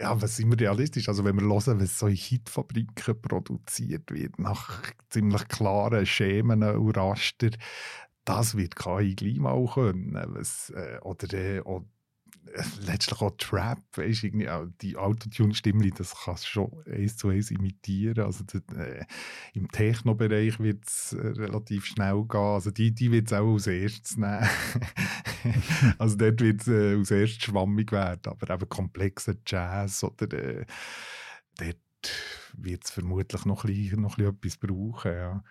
Ja, 0.00 0.20
was 0.20 0.36
sind 0.36 0.50
wir 0.50 0.60
realistisch? 0.60 1.08
Also 1.08 1.24
wenn 1.24 1.36
wir 1.36 1.42
hören, 1.42 1.80
was 1.80 1.98
so 1.98 2.06
in 2.06 2.14
Hitfabriken 2.16 3.20
produziert 3.20 4.10
wird, 4.12 4.38
nach 4.38 4.82
ziemlich 5.10 5.46
klaren 5.48 6.06
Schemen 6.06 6.62
und 6.62 6.96
Raster, 6.96 7.50
das 8.24 8.56
wird 8.56 8.76
KI 8.76 9.14
gleich 9.14 9.38
mal 9.38 9.64
können. 9.66 10.20
Was, 10.28 10.70
äh, 10.70 10.98
oder, 11.02 11.32
äh, 11.34 11.60
oder 11.60 11.84
letztlich 12.86 13.20
auch 13.20 13.36
Trap, 13.36 13.78
weißt, 13.96 14.24
irgendwie 14.24 14.48
auch 14.48 14.66
die 14.80 14.96
Autotune-Stimme, 14.96 15.90
das 15.90 16.14
kannst 16.24 16.44
du 16.44 16.48
schon 16.48 16.84
eins 16.86 17.16
zu 17.16 17.28
eins 17.28 17.50
imitieren. 17.50 18.24
Also 18.24 18.44
das, 18.44 18.62
äh, 18.76 19.04
Im 19.54 19.70
Techno-Bereich 19.70 20.58
wird 20.60 20.84
es 20.86 21.12
äh, 21.12 21.26
relativ 21.26 21.84
schnell 21.86 22.24
gehen. 22.28 22.40
Also 22.40 22.70
die, 22.70 22.92
die 22.94 23.10
wird 23.10 23.26
es 23.26 23.32
auch 23.32 23.52
als 23.54 23.66
erstes 23.66 24.16
nehmen. 24.16 24.48
also 25.98 26.16
dort 26.16 26.40
wird 26.40 26.62
es 26.62 26.68
äh, 26.68 26.96
als 26.96 27.10
erstes 27.10 27.44
schwammig 27.44 27.92
werden. 27.92 28.22
Aber 28.26 28.54
eben 28.54 28.68
komplexer 28.68 29.34
Jazz 29.46 30.04
oder 30.04 30.32
äh, 30.32 30.66
dort 31.56 31.76
wird 32.56 32.84
es 32.84 32.90
vermutlich 32.90 33.44
noch 33.44 33.64
ein, 33.64 33.74
bisschen, 33.74 34.02
noch 34.02 34.18
ein 34.18 34.34
bisschen 34.36 34.56
etwas 34.56 34.56
brauchen. 34.56 35.12
Ja. 35.12 35.44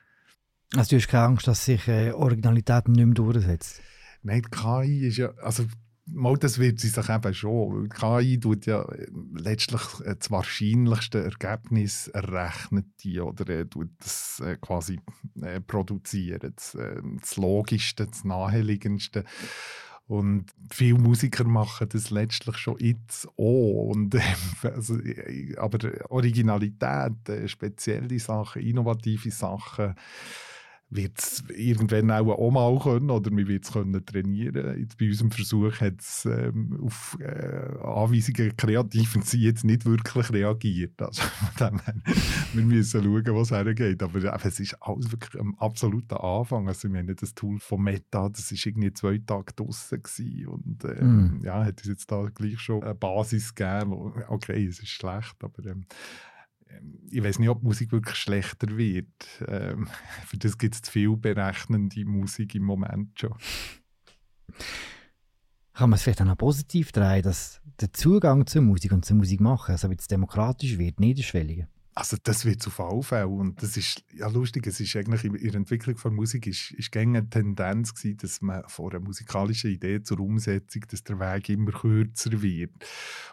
Also 0.75 0.89
du 0.89 0.95
hast 1.01 1.07
keine 1.07 1.23
Angst, 1.23 1.47
dass 1.47 1.65
sich 1.65 1.88
äh, 1.88 2.12
Originalität 2.12 2.88
nicht 2.88 3.05
mehr 3.05 3.13
durchsetzt? 3.13 3.81
Nein, 4.23 4.41
die 4.41 4.49
KI 4.49 5.07
ist 5.07 5.17
ja, 5.17 5.33
also 5.38 5.65
mal, 6.07 6.37
das 6.37 6.59
wird 6.59 6.79
sie 6.79 6.89
sich 6.89 7.09
eben 7.09 7.33
schon. 7.33 7.89
KI 7.89 8.39
tut 8.39 8.65
ja 8.65 8.81
äh, 8.83 9.07
letztlich 9.35 9.81
äh, 10.03 10.15
das 10.17 10.31
wahrscheinlichste 10.31 11.23
Ergebnis 11.23 12.07
errechnet 12.07 12.85
die 13.03 13.19
oder 13.19 13.69
tut 13.69 13.89
das 13.99 14.41
äh, 14.45 14.57
quasi 14.57 14.99
produzieren. 15.67 16.53
Das, 16.55 16.77
das 17.19 17.37
Logischste, 17.37 18.07
das 18.07 18.23
Naheliegendste. 18.23 19.23
Und 20.07 20.45
viele 20.71 20.97
Musiker 20.97 21.43
machen 21.43 21.89
das 21.91 22.09
letztlich 22.11 22.57
schon 22.57 22.79
jetzt 22.79 23.27
auch. 23.37 23.89
Und, 23.91 24.15
also, 24.63 24.97
aber 25.57 26.09
Originalität, 26.09 27.49
spezielle 27.49 28.17
Sachen, 28.19 28.61
innovative 28.61 29.31
Sachen, 29.31 29.95
wird 30.89 31.19
es 31.19 31.43
irgendwann 31.50 32.12
auch, 32.12 32.28
auch 32.28 32.52
mal 32.52 32.80
können 32.80 33.10
oder 33.10 33.30
wir 33.36 33.47
wird 33.47 33.65
es 33.65 33.73
können 33.73 34.06
trainieren. 34.06 34.80
Jetzt 34.80 34.97
bei 34.97 35.08
unserem 35.08 35.32
Versuch 35.32 35.82
hat 35.82 36.00
es 36.00 36.26
ähm, 36.26 36.80
auf 36.82 37.17
äh, 37.19 37.78
Anweisungen 37.84 38.56
kreativen 38.56 39.21
sie 39.21 39.41
jetzt 39.41 39.65
nicht 39.65 39.86
wirklich 39.86 40.32
reagiert. 40.32 41.02
Also 41.02 41.23
wir 42.54 42.63
müssen 42.63 43.04
schauen, 43.04 43.36
was 43.36 43.52
hergeht. 43.52 44.02
Aber 44.02 44.23
äh, 44.23 44.47
es 44.47 44.60
ist 44.62 44.82
alles 44.82 45.12
wirklich 45.12 45.41
am 45.41 45.56
absoluten 45.56 46.15
Anfang. 46.15 46.69
Also 46.69 46.91
wir 46.91 47.00
haben 47.00 47.15
das 47.15 47.36
Tool 47.36 47.60
von 47.60 47.84
Meta, 47.84 48.30
das 48.30 48.50
ist 48.52 48.65
irgendwie 48.65 48.93
zwei 48.93 49.17
Tage 49.17 49.54
draussen 49.56 50.02
und 50.47 50.84
äh, 50.86 51.04
mm. 51.04 51.41
ja, 51.43 51.65
hat 51.65 51.82
es 51.82 51.88
jetzt 51.88 52.12
da 52.12 52.30
gleich 52.34 52.60
schon 52.60 52.84
eine 52.84 52.95
Basis 52.95 53.54
gegeben, 53.54 53.91
wo, 53.91 54.13
okay, 54.30 54.65
es 54.65 54.80
ist 54.80 54.89
schlecht, 54.89 55.36
aber 55.43 55.65
ähm, 55.65 55.78
ähm, 55.78 55.86
ich 57.10 57.23
weiß 57.23 57.39
nicht, 57.39 57.49
ob 57.49 57.63
Musik 57.63 57.91
wirklich 57.91 58.15
schlechter 58.15 58.77
wird. 58.77 59.08
Ähm, 59.47 59.88
für 60.25 60.38
das 60.38 60.58
gibt 60.58 60.75
es 60.75 60.82
zu 60.82 60.91
viel 60.91 61.15
berechnende 61.15 62.06
Musik 62.06 62.56
im 62.56 62.63
Moment 62.63 63.19
schon. 63.19 63.36
Kann 65.73 65.89
man 65.89 65.97
es 65.97 66.03
vielleicht 66.03 66.21
auch 66.21 66.25
noch 66.25 66.38
positiv 66.38 66.91
drehen, 66.91 67.21
dass 67.21 67.62
der 67.80 67.93
Zugang 67.93 68.47
zur 68.47 68.63
Musik 68.63 68.91
und 68.91 69.06
zur 69.06 69.17
Musik 69.17 69.41
machen, 69.41 69.71
also 69.71 69.89
wenn 69.89 69.97
es 69.97 70.08
demokratisch 70.08 70.77
wird, 70.77 70.99
niederschwelliger? 70.99 71.67
Also 71.97 72.15
das 72.21 72.45
wird 72.45 72.62
zu 72.62 72.69
Fallfällen 72.69 73.39
und 73.39 73.63
das 73.63 73.75
ist 73.75 74.03
ja 74.13 74.27
lustig, 74.27 74.67
es 74.67 74.79
ist 74.79 74.95
eigentlich 74.95 75.23
in 75.23 75.33
der 75.33 75.55
Entwicklung 75.55 75.97
von 75.97 76.13
Musik 76.13 76.45
ist, 76.45 76.69
ist 76.73 76.95
eine 76.95 77.27
Tendenz 77.27 77.95
gewesen, 77.95 78.17
dass 78.17 78.39
man 78.39 78.62
von 78.67 78.91
einer 78.91 78.99
musikalischen 78.99 79.71
Idee 79.71 80.03
zur 80.03 80.19
Umsetzung, 80.19 80.83
dass 80.91 81.03
der 81.03 81.19
Weg 81.19 81.49
immer 81.49 81.71
kürzer 81.71 82.39
wird 82.39 82.69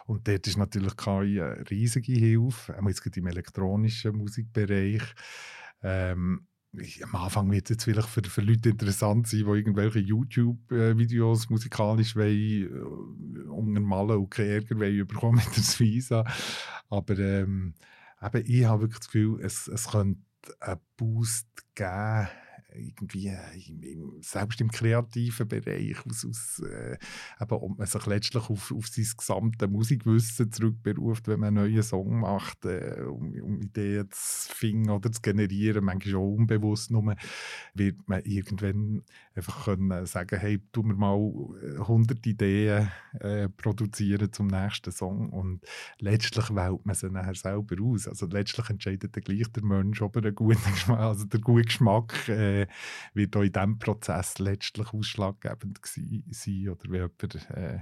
und 0.07 0.27
dort 0.27 0.47
ist 0.47 0.57
natürlich 0.57 0.97
keine 0.97 1.63
riesige 1.69 2.13
Hilfe, 2.13 2.75
auch 2.81 2.87
jetzt 2.87 3.05
im 3.15 3.27
elektronischen 3.27 4.15
Musikbereich. 4.15 5.03
Ähm, 5.83 6.47
am 7.03 7.15
Anfang 7.15 7.51
wird 7.51 7.69
es 7.69 7.83
vielleicht 7.83 8.09
für, 8.09 8.23
für 8.23 8.41
Leute 8.41 8.69
interessant 8.69 9.27
sein, 9.27 9.45
die 9.45 9.45
irgendwelche 9.45 9.99
YouTube-Videos 9.99 11.51
musikalisch 11.51 12.15
wollen, 12.15 13.45
äh, 13.45 13.47
untermalen 13.47 14.17
und 14.17 14.31
keinen 14.31 14.49
Ärger 14.49 14.79
wollen 14.79 15.05
bekommen 15.05 15.35
mit 15.45 15.55
der 15.55 15.79
Visa. 15.79 16.25
Aber 16.89 17.19
ähm, 17.19 17.75
eben, 18.25 18.43
ich 18.45 18.65
habe 18.65 18.81
wirklich 18.83 18.99
das 18.99 19.07
Gefühl, 19.07 19.41
es, 19.41 19.67
es 19.67 19.89
könnte 19.89 20.21
einen 20.59 20.79
Boost 20.97 21.47
geben 21.75 22.27
irgendwie 22.75 23.31
im, 23.67 23.83
im, 23.83 24.21
selbst 24.21 24.59
im 24.61 24.69
kreativen 24.71 25.47
Bereich, 25.47 26.05
aus, 26.05 26.25
aus, 26.25 26.59
äh, 26.59 26.97
eben, 27.41 27.51
ob 27.51 27.77
man 27.77 27.87
sich 27.87 28.05
letztlich 28.05 28.49
auf, 28.49 28.71
auf 28.71 28.87
sein 28.87 29.07
gesamtes 29.17 29.69
Musikwissen 29.69 30.51
zurückberuft, 30.51 31.27
wenn 31.27 31.39
man 31.39 31.57
einen 31.57 31.71
neuen 31.71 31.83
Song 31.83 32.19
macht, 32.19 32.65
äh, 32.65 33.03
um, 33.07 33.33
um, 33.41 33.61
Ideen 33.61 34.07
zu 34.11 34.53
finden 34.53 34.89
oder 34.89 35.11
zu 35.11 35.21
generieren, 35.21 35.85
manchmal 35.85 36.15
auch 36.15 36.35
unbewusst 36.35 36.91
nur, 36.91 37.15
wird 37.73 38.07
man 38.07 38.21
irgendwann 38.23 39.03
einfach 39.35 39.65
können 39.65 40.05
sagen, 40.05 40.39
hey, 40.39 40.61
tu 40.71 40.83
mir 40.83 40.95
mal 40.95 41.15
100 41.79 42.25
Ideen 42.25 42.89
äh, 43.19 43.49
produzieren 43.49 44.31
zum 44.31 44.47
nächsten 44.47 44.91
Song 44.91 45.29
und 45.29 45.61
letztlich 45.99 46.49
wählt 46.55 46.85
man 46.85 46.95
sie 46.95 47.09
nachher 47.09 47.35
selber 47.35 47.75
aus. 47.83 48.07
Also 48.07 48.27
letztlich 48.27 48.69
entscheidet 48.69 49.15
dann 49.15 49.23
gleich 49.23 49.51
der 49.51 49.63
Mensch, 49.63 50.01
ob 50.01 50.15
er 50.15 50.23
einen 50.23 50.35
guten 50.35 50.59
Geschmack, 50.71 50.99
also 50.99 51.25
der 51.25 51.41
gute 51.41 51.65
Geschmack 51.65 52.29
äh, 52.29 52.67
wird 53.13 53.35
auch 53.35 53.41
in 53.41 53.51
diesem 53.51 53.77
Prozess 53.77 54.39
letztlich 54.39 54.93
ausschlaggebend 54.93 55.79
sein 55.83 56.69
oder 56.69 56.91
wie 56.91 56.97
jemand, 56.97 57.49
äh, 57.51 57.79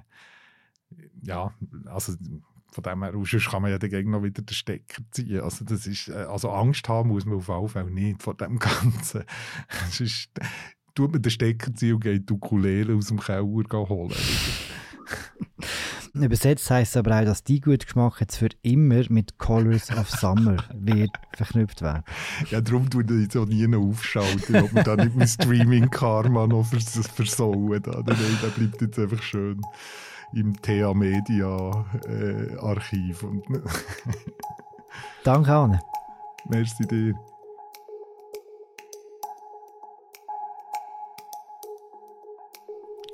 ja, 1.21 1.53
also 1.85 2.13
von 2.71 2.83
dem 2.83 3.03
her 3.03 3.15
aus 3.15 3.29
kann 3.49 3.61
man 3.61 3.71
ja 3.71 3.77
dagegen 3.77 4.11
noch 4.11 4.23
wieder 4.23 4.41
den 4.41 4.53
Stecker 4.53 5.03
ziehen. 5.11 5.41
Also, 5.41 5.63
das 5.63 5.85
ist, 5.85 6.09
äh, 6.09 6.13
also 6.13 6.49
Angst 6.49 6.89
haben 6.89 7.09
muss 7.09 7.25
man 7.25 7.35
auf 7.35 7.47
jeden 7.47 7.69
Fall 7.69 7.85
nicht 7.91 8.23
vor 8.23 8.33
dem 8.35 8.57
Ganzen. 8.59 9.23
Ist, 9.99 10.31
tut 10.95 11.11
man 11.11 11.21
den 11.21 11.31
Stecker 11.31 11.73
ziehen 11.73 11.95
und 11.95 12.01
geht 12.01 12.29
die 12.29 12.33
Ukulele 12.33 12.95
aus 12.95 13.07
dem 13.07 13.19
Keller 13.19 13.43
holen. 13.43 14.13
Übersetzt 16.13 16.69
heisst 16.69 16.91
es 16.91 16.97
aber 16.97 17.19
auch, 17.19 17.25
dass 17.25 17.43
die 17.43 17.59
gute 17.59 17.85
Geschmack 17.87 18.21
jetzt 18.21 18.37
für 18.37 18.49
immer 18.61 19.01
mit 19.09 19.39
Colors 19.39 19.89
of 19.97 20.09
Summer 20.09 20.57
wird 20.75 21.09
verknüpft 21.35 21.81
werden. 21.81 22.03
Ja, 22.51 22.61
darum 22.61 22.87
tue 22.87 23.03
ich 23.03 23.31
so 23.31 23.45
nie 23.45 23.65
noch 23.67 23.81
aufschalten, 23.81 24.57
ob 24.57 24.71
man 24.73 24.83
da 24.83 24.95
nicht 24.95 25.15
mein 25.15 25.27
Streaming-Karma 25.27 26.45
noch 26.45 26.67
vers 26.67 27.07
versauen. 27.07 27.81
Da. 27.81 28.03
Nein, 28.05 28.39
der 28.43 28.47
bleibt 28.49 28.81
jetzt 28.81 28.99
einfach 28.99 29.23
schön 29.23 29.59
im 30.33 30.53
TA 30.61 30.93
Media 30.93 31.85
äh, 32.07 32.57
Archiv. 32.57 33.25
Danke, 35.23 35.51
Anne. 35.51 35.79
Merci 36.47 36.85
dir. 36.85 37.32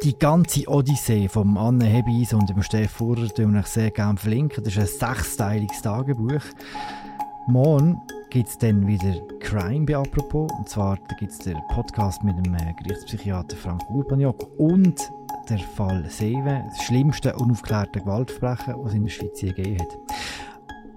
Die 0.02 0.18
ganze 0.18 0.66
Odyssee 0.70 1.28
vom 1.28 1.58
Anne 1.58 1.84
Hebis 1.84 2.32
und 2.34 2.50
dem 2.50 2.64
Steff 2.64 2.90
Furrer 2.92 3.28
verlinken 3.28 3.54
wir 3.54 3.60
euch 3.60 3.66
sehr 3.66 3.92
gerne 3.92 4.18
verlinken. 4.18 4.64
Das 4.64 4.74
ist 4.74 5.04
ein 5.04 5.14
sechsteiliges 5.14 5.82
Tagebuch. 5.82 6.42
Morgen 7.48 8.00
gibt 8.30 8.48
es 8.48 8.58
dann 8.58 8.88
wieder 8.88 9.14
Crime 9.42 9.86
bei 9.86 9.98
Apropos. 9.98 10.50
Und 10.58 10.70
zwar 10.70 10.98
gibt 11.20 11.34
es 11.34 11.40
den 11.40 11.58
Podcast 11.68 12.24
mit 12.24 12.38
dem 12.38 12.56
äh, 12.56 12.74
Gerichtspsychiater 12.82 13.58
Frank 13.58 13.82
Urbaniok 13.90 14.48
und 14.58 15.12
der 15.50 15.60
Fall 15.60 16.06
Seewe, 16.10 16.64
das 16.70 16.82
schlimmste 16.86 17.36
unaufklärte 17.36 18.00
Gewaltverbrechen, 18.00 18.76
es 18.86 18.94
in 18.94 19.04
der 19.04 19.12
Schweiz 19.12 19.42
je 19.42 19.52
gegeben 19.52 19.82
hat. 19.82 19.98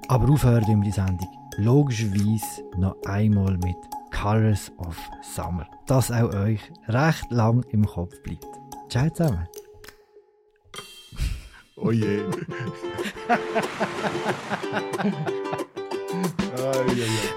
Aber 0.07 0.33
aufhören 0.33 0.81
wir 0.81 0.85
die 0.85 0.93
Sendung 0.93 1.29
logischerweise 1.57 2.63
noch 2.77 2.95
einmal 3.07 3.59
mit 3.59 3.79
Colors 4.13 4.71
of 4.79 4.97
Summer. 5.23 5.67
Das 5.87 6.13
auch 6.13 6.33
euch 6.33 6.61
recht 6.87 7.33
lang 7.33 7.65
im 7.71 7.85
Kopf 7.85 8.15
bleibt. 8.23 8.62
Ciao 8.93 9.09
zusammen. 9.09 9.49
Oh 11.77 11.91
je. 11.93 12.25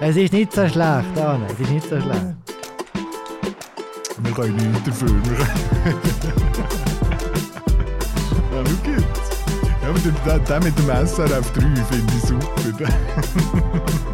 es 0.00 0.16
ist 0.16 0.34
nicht 0.34 0.52
so 0.52 0.68
schlecht, 0.68 1.18
Anne. 1.18 1.46
Es 1.50 1.58
ist 1.58 1.70
nicht 1.70 1.88
so 1.88 1.98
schlecht. 1.98 2.36
Wir 4.18 4.32
können 4.34 4.56
nichts 4.56 4.84
dafür. 4.84 5.08
ja, 8.52 8.62
schau 8.66 8.90
jetzt. 8.90 9.32
Ja, 9.82 9.88
aber 9.88 9.98
den, 9.98 10.14
den 10.44 10.62
mit 10.62 10.78
dem 10.78 10.90
SRF 11.06 11.52
3 11.52 11.60
finde 11.86 12.12
ich 12.12 12.22
super. 12.22 12.92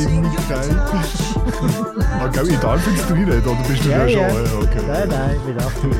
Zweistimmigkeit. 0.00 0.70
okay, 2.24 2.48
ich 2.48 2.58
darf 2.58 2.86
jetzt 2.86 3.10
reinreden, 3.10 3.44
oder 3.44 3.62
bist 3.68 3.84
du 3.84 3.90
ja, 3.90 4.06
ja 4.06 4.30
schon? 4.30 4.44
Ja. 4.44 4.58
Okay. 4.58 4.82
Nein, 4.86 5.08
nein, 5.08 5.36
ich 5.36 5.42
bin 5.42 5.58
aktiv. 5.58 5.96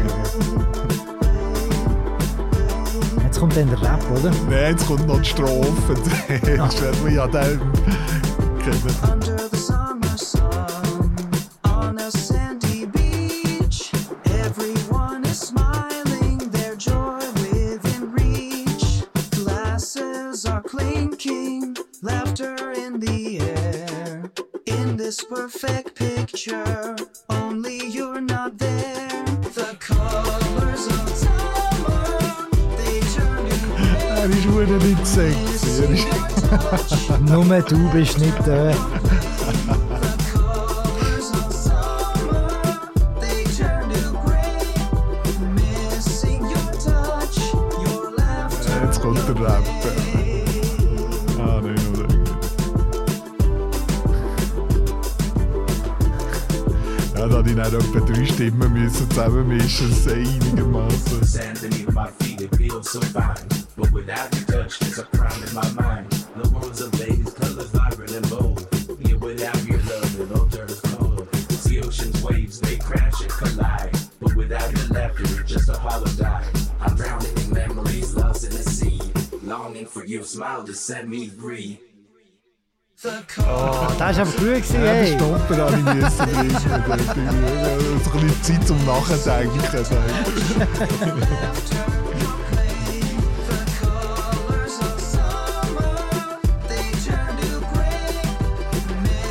Jetzt 3.24 3.38
kommt 3.38 3.56
dann 3.56 3.68
der 3.68 3.82
Rap, 3.82 4.10
oder? 4.10 4.30
Nein, 4.48 4.70
jetzt 4.70 4.86
kommt 4.86 5.06
noch 5.06 5.18
die 5.18 5.28
Strophe. 5.28 5.94
Jetzt 6.46 6.82
werden 6.82 7.04
wir 7.04 7.12
ja 7.12 7.26
den 7.26 7.60
kennen. 8.62 9.49
Nur 37.50 37.62
du 37.62 37.90
bist 37.90 38.16
nicht 38.20 38.46
da. 38.46 38.70
Jetzt 48.84 49.00
kommt 49.00 49.18
der 49.26 49.40
Rap. 49.40 49.64
habe 57.16 57.48
ich 57.48 57.56
dann 57.56 57.74
etwa 57.74 58.00
drei 58.00 58.26
Stimmen 58.26 58.72
müssen 58.72 59.10
zusammenmischen, 59.10 59.90
es 59.90 60.06
einigermaßen. 60.06 61.24
Sand 61.24 61.60
beneath 61.60 61.92
my 61.92 62.06
feet, 62.20 62.42
it 62.42 62.54
feels 62.54 62.92
so 62.92 63.00
fine. 63.00 63.34
But 63.76 63.90
without 63.92 64.32
your 64.36 64.62
touch, 64.62 64.78
there's 64.78 65.00
a 65.00 65.04
crime 65.16 65.42
in 65.42 65.54
my 65.54 65.82
mind. 65.82 66.19
The 66.42 66.48
of 67.26 67.34
colors 67.34 67.70
vibrant 67.70 68.12
and 68.12 68.30
bold. 68.30 68.66
Without 69.20 69.62
your 69.66 69.78
love, 69.78 70.20
it 70.20 70.32
all 70.32 70.46
turns 70.46 70.80
cold. 70.80 71.28
See 71.50 71.80
ocean's 71.80 72.22
waves, 72.22 72.60
they 72.60 72.76
crash 72.76 73.20
and 73.20 73.30
collide. 73.30 73.92
But 74.20 74.34
without 74.34 74.72
your 74.72 74.86
laughter, 74.88 75.42
just 75.44 75.68
a 75.68 75.74
hollow 75.74 76.06
die. 76.16 76.44
I'm 76.80 76.96
drowning 76.96 77.36
in 77.36 77.52
memories, 77.52 78.16
lost 78.16 78.44
in 78.44 78.52
the 78.52 78.62
sea. 78.62 79.00
Longing 79.42 79.84
for 79.84 80.06
your 80.06 80.24
smile 80.24 80.64
to 80.64 80.72
set 80.72 81.06
me 81.06 81.28
free. 81.28 81.78
Oh, 83.04 83.94
das 83.98 84.16
war 84.16 84.26
aber 84.26 84.32
gut, 84.32 84.40
gewesen, 84.40 84.82
ja, 84.82 84.92
ey. 84.92 85.16
Stoppen 85.16 85.60
an 85.60 85.84
meine 85.84 86.00
Nüsse 86.00 86.22
Ich 86.22 86.66
ein 86.66 88.26
bisschen 88.26 88.42
Zeit 88.42 88.66
zum 88.66 88.84
Nachdenken. 88.86 89.60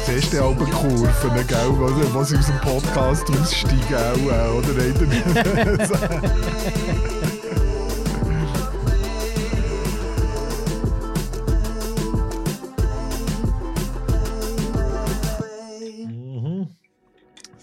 Gray. 0.10 0.19
Siehst 0.19 0.34
du 0.34 0.43
auch 0.43 0.56
die 0.58 0.72
Kurven, 0.72 1.48
gell, 1.48 1.69
wo 2.13 2.24
sie 2.24 2.38
aus 2.38 2.45
dem 2.48 2.60
Podcast 2.60 3.30
aussteigen, 3.30 3.95
auch, 3.95 4.17
äh, 4.32 4.50
oder? 4.58 4.74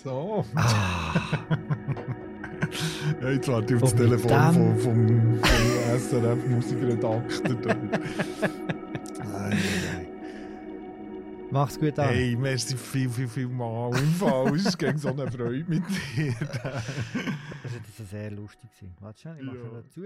So. 0.04 0.44
ja, 3.22 3.30
jetzt 3.30 3.48
warte 3.48 3.74
ich 3.74 3.82
auf 3.82 3.90
das 3.90 3.94
Telefon 3.96 4.30
vom, 4.30 4.78
vom, 4.78 5.40
vom 5.42 5.98
SRF-Musikredakteur. 5.98 7.75
Mach's 11.56 11.78
gut 11.78 11.98
an. 11.98 12.08
Hey, 12.08 12.36
merci 12.36 12.76
viel, 12.76 13.08
viel, 13.08 13.28
viel 13.28 13.48
mal. 13.48 13.88
Im 13.96 14.12
Fall, 14.12 14.54
es 14.56 14.76
gegen 14.76 14.98
so 14.98 15.08
eine 15.08 15.30
Freude 15.30 15.64
mit 15.66 15.82
dir. 15.88 16.34
Das 16.38 16.52
war 16.62 16.82
jetzt 17.72 18.10
sehr 18.10 18.30
lustig. 18.30 18.68
Warte 19.00 19.20
schon, 19.22 19.38
ich 19.38 19.44
mache 19.44 19.56
ja. 19.56 19.80
dazu. 19.80 20.02